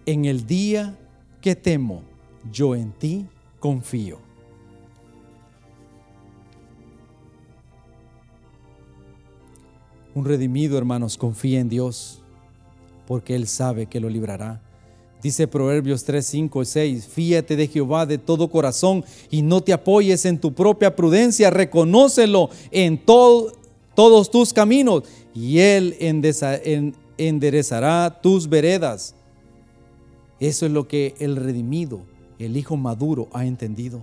en 0.06 0.24
el 0.24 0.46
día 0.46 0.98
que 1.40 1.56
temo, 1.56 2.02
yo 2.50 2.74
en 2.74 2.92
ti 2.92 3.26
confío. 3.58 4.27
Un 10.18 10.24
redimido, 10.24 10.76
hermanos, 10.76 11.16
confía 11.16 11.60
en 11.60 11.68
Dios, 11.68 12.18
porque 13.06 13.36
Él 13.36 13.46
sabe 13.46 13.86
que 13.86 14.00
lo 14.00 14.08
librará. 14.08 14.60
Dice 15.22 15.46
Proverbios 15.46 16.02
3, 16.02 16.26
5 16.26 16.60
y 16.60 16.64
6, 16.64 17.06
fíate 17.06 17.54
de 17.54 17.68
Jehová 17.68 18.04
de 18.04 18.18
todo 18.18 18.50
corazón 18.50 19.04
y 19.30 19.42
no 19.42 19.60
te 19.60 19.72
apoyes 19.72 20.24
en 20.24 20.40
tu 20.40 20.52
propia 20.52 20.96
prudencia, 20.96 21.50
reconócelo 21.50 22.50
en 22.72 22.98
todos 23.06 24.28
tus 24.32 24.52
caminos 24.52 25.04
y 25.36 25.60
Él 25.60 25.96
enderezará 27.16 28.18
tus 28.20 28.48
veredas. 28.48 29.14
Eso 30.40 30.66
es 30.66 30.72
lo 30.72 30.88
que 30.88 31.14
el 31.20 31.36
redimido, 31.36 32.00
el 32.40 32.56
Hijo 32.56 32.76
maduro, 32.76 33.28
ha 33.32 33.46
entendido. 33.46 34.02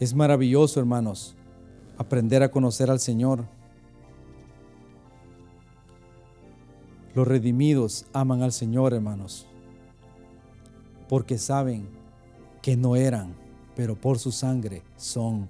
Es 0.00 0.14
maravilloso, 0.14 0.80
hermanos, 0.80 1.36
aprender 1.98 2.42
a 2.42 2.50
conocer 2.50 2.90
al 2.90 2.98
Señor. 2.98 3.44
Los 7.14 7.28
redimidos 7.28 8.06
aman 8.14 8.42
al 8.42 8.52
Señor, 8.52 8.94
hermanos, 8.94 9.46
porque 11.06 11.36
saben 11.36 11.86
que 12.62 12.78
no 12.78 12.96
eran, 12.96 13.34
pero 13.76 13.94
por 13.94 14.18
su 14.18 14.32
sangre 14.32 14.82
son. 14.96 15.46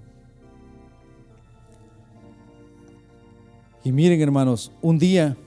Y 3.85 3.93
miren, 3.93 4.19
hermanos, 4.21 4.71
un 4.81 4.99
día 4.99 5.37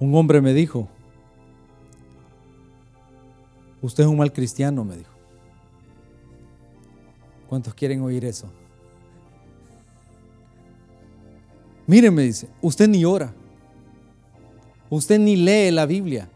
un 0.00 0.14
hombre 0.14 0.40
me 0.40 0.54
dijo, 0.54 0.88
usted 3.82 4.04
es 4.04 4.08
un 4.08 4.16
mal 4.16 4.32
cristiano, 4.32 4.84
me 4.84 4.96
dijo. 4.96 5.11
¿Cuántos 7.52 7.74
quieren 7.74 8.00
oír 8.00 8.24
eso? 8.24 8.46
Miren, 11.86 12.14
me 12.14 12.22
dice, 12.22 12.48
usted 12.62 12.88
ni 12.88 13.04
ora. 13.04 13.34
Usted 14.88 15.18
ni 15.18 15.36
lee 15.36 15.70
la 15.70 15.84
Biblia. 15.84 16.30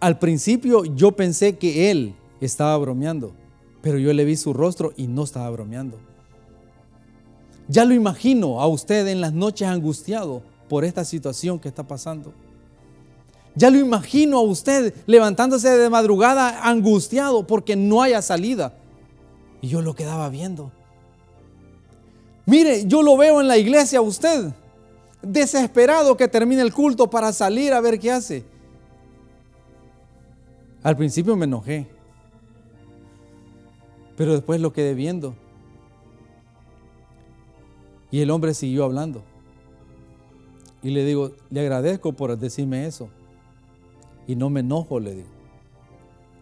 Al 0.00 0.18
principio 0.18 0.84
yo 0.84 1.12
pensé 1.12 1.58
que 1.58 1.92
él 1.92 2.16
estaba 2.40 2.76
bromeando, 2.76 3.32
pero 3.82 3.98
yo 3.98 4.12
le 4.12 4.24
vi 4.24 4.36
su 4.36 4.52
rostro 4.52 4.92
y 4.96 5.06
no 5.06 5.22
estaba 5.22 5.48
bromeando. 5.50 6.00
Ya 7.68 7.84
lo 7.84 7.94
imagino 7.94 8.60
a 8.60 8.66
usted 8.66 9.06
en 9.06 9.20
las 9.20 9.32
noches 9.32 9.68
angustiado 9.68 10.42
por 10.68 10.84
esta 10.84 11.04
situación 11.04 11.60
que 11.60 11.68
está 11.68 11.86
pasando. 11.86 12.32
Ya 13.54 13.70
lo 13.70 13.78
imagino 13.78 14.38
a 14.38 14.42
usted 14.42 14.92
levantándose 15.06 15.68
de 15.68 15.88
madrugada 15.88 16.68
angustiado 16.68 17.46
porque 17.46 17.76
no 17.76 18.02
haya 18.02 18.20
salida. 18.22 18.81
Y 19.62 19.68
yo 19.68 19.80
lo 19.80 19.94
quedaba 19.94 20.28
viendo. 20.28 20.70
Mire, 22.44 22.86
yo 22.86 23.02
lo 23.02 23.16
veo 23.16 23.40
en 23.40 23.48
la 23.48 23.56
iglesia 23.56 24.00
a 24.00 24.02
usted 24.02 24.52
desesperado 25.22 26.16
que 26.16 26.28
termine 26.28 26.62
el 26.62 26.72
culto 26.72 27.08
para 27.08 27.32
salir 27.32 27.72
a 27.72 27.80
ver 27.80 27.98
qué 27.98 28.10
hace. 28.10 28.44
Al 30.82 30.96
principio 30.96 31.36
me 31.36 31.44
enojé, 31.44 31.86
pero 34.16 34.32
después 34.32 34.60
lo 34.60 34.72
quedé 34.72 34.94
viendo. 34.94 35.34
Y 38.10 38.20
el 38.20 38.30
hombre 38.30 38.52
siguió 38.52 38.84
hablando. 38.84 39.22
Y 40.82 40.90
le 40.90 41.04
digo, 41.04 41.30
le 41.50 41.60
agradezco 41.60 42.12
por 42.12 42.36
decirme 42.36 42.86
eso. 42.86 43.08
Y 44.26 44.34
no 44.34 44.50
me 44.50 44.60
enojo, 44.60 44.98
le 44.98 45.14
digo. 45.14 45.28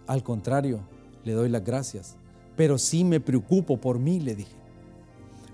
Al 0.06 0.22
contrario, 0.22 0.80
le 1.24 1.34
doy 1.34 1.50
las 1.50 1.62
gracias. 1.62 2.16
Pero 2.60 2.76
sí 2.76 3.04
me 3.04 3.20
preocupo 3.20 3.78
por 3.78 3.98
mí, 3.98 4.20
le 4.20 4.34
dije. 4.34 4.52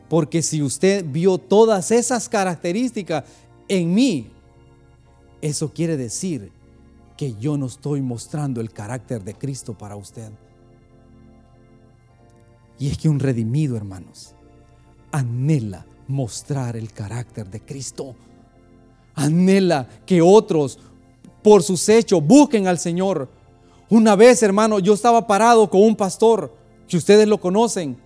Porque 0.08 0.42
si 0.42 0.60
usted 0.60 1.04
vio 1.08 1.38
todas 1.38 1.92
esas 1.92 2.28
características 2.28 3.22
en 3.68 3.94
mí, 3.94 4.32
eso 5.40 5.72
quiere 5.72 5.96
decir 5.96 6.50
que 7.16 7.36
yo 7.36 7.56
no 7.56 7.66
estoy 7.66 8.00
mostrando 8.00 8.60
el 8.60 8.72
carácter 8.72 9.22
de 9.22 9.34
Cristo 9.34 9.78
para 9.78 9.94
usted. 9.94 10.32
Y 12.76 12.88
es 12.88 12.98
que 12.98 13.08
un 13.08 13.20
redimido, 13.20 13.76
hermanos, 13.76 14.34
anhela 15.12 15.86
mostrar 16.08 16.76
el 16.76 16.92
carácter 16.92 17.48
de 17.48 17.60
Cristo. 17.60 18.16
Anhela 19.14 19.86
que 20.04 20.20
otros, 20.20 20.80
por 21.40 21.62
sus 21.62 21.88
hechos, 21.88 22.20
busquen 22.26 22.66
al 22.66 22.80
Señor. 22.80 23.28
Una 23.88 24.16
vez, 24.16 24.42
hermano, 24.42 24.80
yo 24.80 24.94
estaba 24.94 25.24
parado 25.24 25.70
con 25.70 25.82
un 25.82 25.94
pastor, 25.94 26.65
que 26.88 26.96
ustedes 26.96 27.26
lo 27.26 27.38
conocen, 27.38 27.96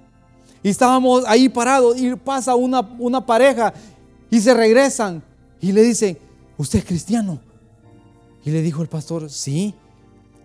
y 0.62 0.69
estábamos 0.69 1.25
ahí 1.27 1.49
parados 1.49 1.99
y 1.99 2.14
pasa 2.16 2.55
una, 2.55 2.81
una 2.99 3.25
pareja 3.25 3.73
y 4.31 4.40
se 4.40 4.55
regresan 4.55 5.23
Y 5.61 5.73
le 5.73 5.83
dice, 5.83 6.21
¿usted 6.57 6.81
es 6.81 6.85
cristiano? 6.85 7.40
Y 8.45 8.51
le 8.51 8.62
dijo 8.62 8.83
el 8.83 8.88
pastor, 8.88 9.29
sí. 9.31 9.75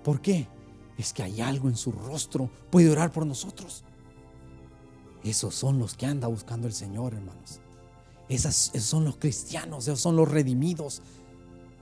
¿Por 0.03 0.21
qué? 0.21 0.47
Es 0.97 1.13
que 1.13 1.23
hay 1.23 1.41
algo 1.41 1.69
en 1.69 1.75
su 1.75 1.91
rostro. 1.91 2.49
Puede 2.69 2.89
orar 2.89 3.11
por 3.11 3.25
nosotros. 3.25 3.83
Esos 5.23 5.55
son 5.55 5.79
los 5.79 5.95
que 5.95 6.05
anda 6.05 6.27
buscando 6.27 6.67
el 6.67 6.73
Señor, 6.73 7.13
hermanos. 7.13 7.59
esos 8.29 8.71
son 8.83 9.05
los 9.05 9.17
cristianos, 9.17 9.87
esos 9.87 9.99
son 9.99 10.15
los 10.15 10.29
redimidos 10.29 11.01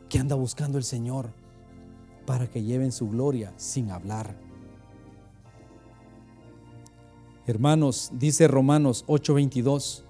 que 0.10 0.20
anda 0.20 0.36
buscando 0.36 0.78
el 0.78 0.84
Señor 0.84 1.30
para 2.26 2.48
que 2.48 2.64
lleven 2.64 2.92
su 2.92 3.10
gloria 3.10 3.54
sin 3.58 3.92
hablar. 3.92 4.36
Hermanos, 7.46 8.10
dice 8.14 8.48
Romanos 8.48 9.04
8:22, 9.06 10.04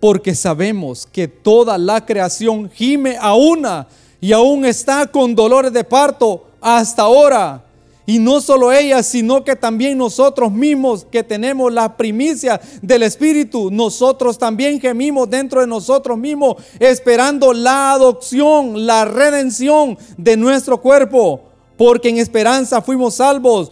porque 0.00 0.34
sabemos 0.34 1.06
que 1.06 1.28
toda 1.28 1.78
la 1.78 2.04
creación 2.04 2.68
gime 2.68 3.16
a 3.20 3.34
una 3.34 3.86
y 4.20 4.32
aún 4.32 4.64
está 4.64 5.06
con 5.06 5.36
dolores 5.36 5.72
de 5.72 5.84
parto 5.84 6.46
hasta 6.60 7.02
ahora. 7.02 7.64
Y 8.06 8.18
no 8.18 8.40
solo 8.40 8.72
ella, 8.72 9.04
sino 9.04 9.44
que 9.44 9.54
también 9.54 9.96
nosotros 9.96 10.50
mismos 10.50 11.06
que 11.08 11.22
tenemos 11.22 11.72
la 11.72 11.96
primicia 11.96 12.60
del 12.82 13.04
Espíritu, 13.04 13.70
nosotros 13.70 14.36
también 14.36 14.80
gemimos 14.80 15.30
dentro 15.30 15.60
de 15.60 15.68
nosotros 15.68 16.18
mismos, 16.18 16.56
esperando 16.80 17.52
la 17.52 17.92
adopción, 17.92 18.84
la 18.84 19.04
redención 19.04 19.96
de 20.16 20.36
nuestro 20.36 20.80
cuerpo, 20.80 21.40
porque 21.76 22.08
en 22.08 22.18
esperanza 22.18 22.82
fuimos 22.82 23.14
salvos. 23.14 23.70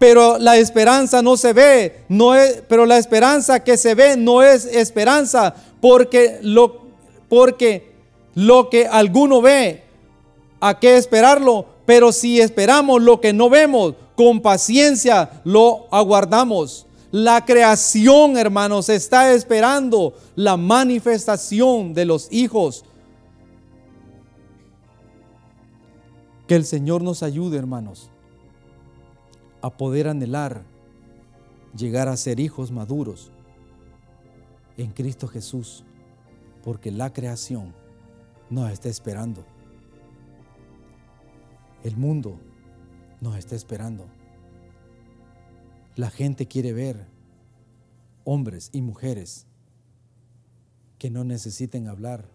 Pero 0.00 0.38
la 0.38 0.56
esperanza 0.56 1.20
no 1.20 1.36
se 1.36 1.52
ve, 1.52 2.04
no 2.08 2.34
es, 2.34 2.62
pero 2.66 2.86
la 2.86 2.96
esperanza 2.96 3.62
que 3.62 3.76
se 3.76 3.94
ve 3.94 4.16
no 4.16 4.42
es 4.42 4.64
esperanza, 4.64 5.54
porque 5.78 6.38
lo, 6.40 6.86
porque 7.28 7.92
lo 8.34 8.70
que 8.70 8.86
alguno 8.86 9.42
ve, 9.42 9.84
¿a 10.58 10.78
qué 10.78 10.96
esperarlo? 10.96 11.66
Pero 11.84 12.12
si 12.12 12.40
esperamos 12.40 13.02
lo 13.02 13.20
que 13.20 13.34
no 13.34 13.50
vemos, 13.50 13.94
con 14.16 14.40
paciencia 14.40 15.42
lo 15.44 15.86
aguardamos. 15.90 16.86
La 17.10 17.44
creación, 17.44 18.38
hermanos, 18.38 18.88
está 18.88 19.34
esperando 19.34 20.14
la 20.34 20.56
manifestación 20.56 21.92
de 21.92 22.06
los 22.06 22.26
hijos. 22.32 22.86
Que 26.46 26.54
el 26.54 26.64
Señor 26.64 27.02
nos 27.02 27.22
ayude, 27.22 27.58
hermanos, 27.58 28.09
a 29.62 29.76
poder 29.76 30.08
anhelar 30.08 30.64
llegar 31.76 32.08
a 32.08 32.16
ser 32.16 32.40
hijos 32.40 32.70
maduros 32.70 33.30
en 34.76 34.90
Cristo 34.90 35.28
Jesús, 35.28 35.84
porque 36.62 36.90
la 36.90 37.12
creación 37.12 37.74
nos 38.48 38.70
está 38.70 38.88
esperando. 38.88 39.44
El 41.84 41.96
mundo 41.96 42.38
nos 43.20 43.36
está 43.36 43.54
esperando. 43.54 44.06
La 45.96 46.10
gente 46.10 46.46
quiere 46.46 46.72
ver 46.72 47.06
hombres 48.24 48.70
y 48.72 48.82
mujeres 48.82 49.46
que 50.98 51.10
no 51.10 51.24
necesiten 51.24 51.88
hablar 51.88 52.28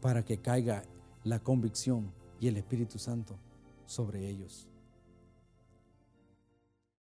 para 0.00 0.24
que 0.24 0.38
caiga 0.38 0.84
la 1.24 1.40
convicción 1.40 2.12
y 2.40 2.48
el 2.48 2.56
Espíritu 2.56 2.98
Santo 2.98 3.38
sobre 3.86 4.28
ellos. 4.28 4.67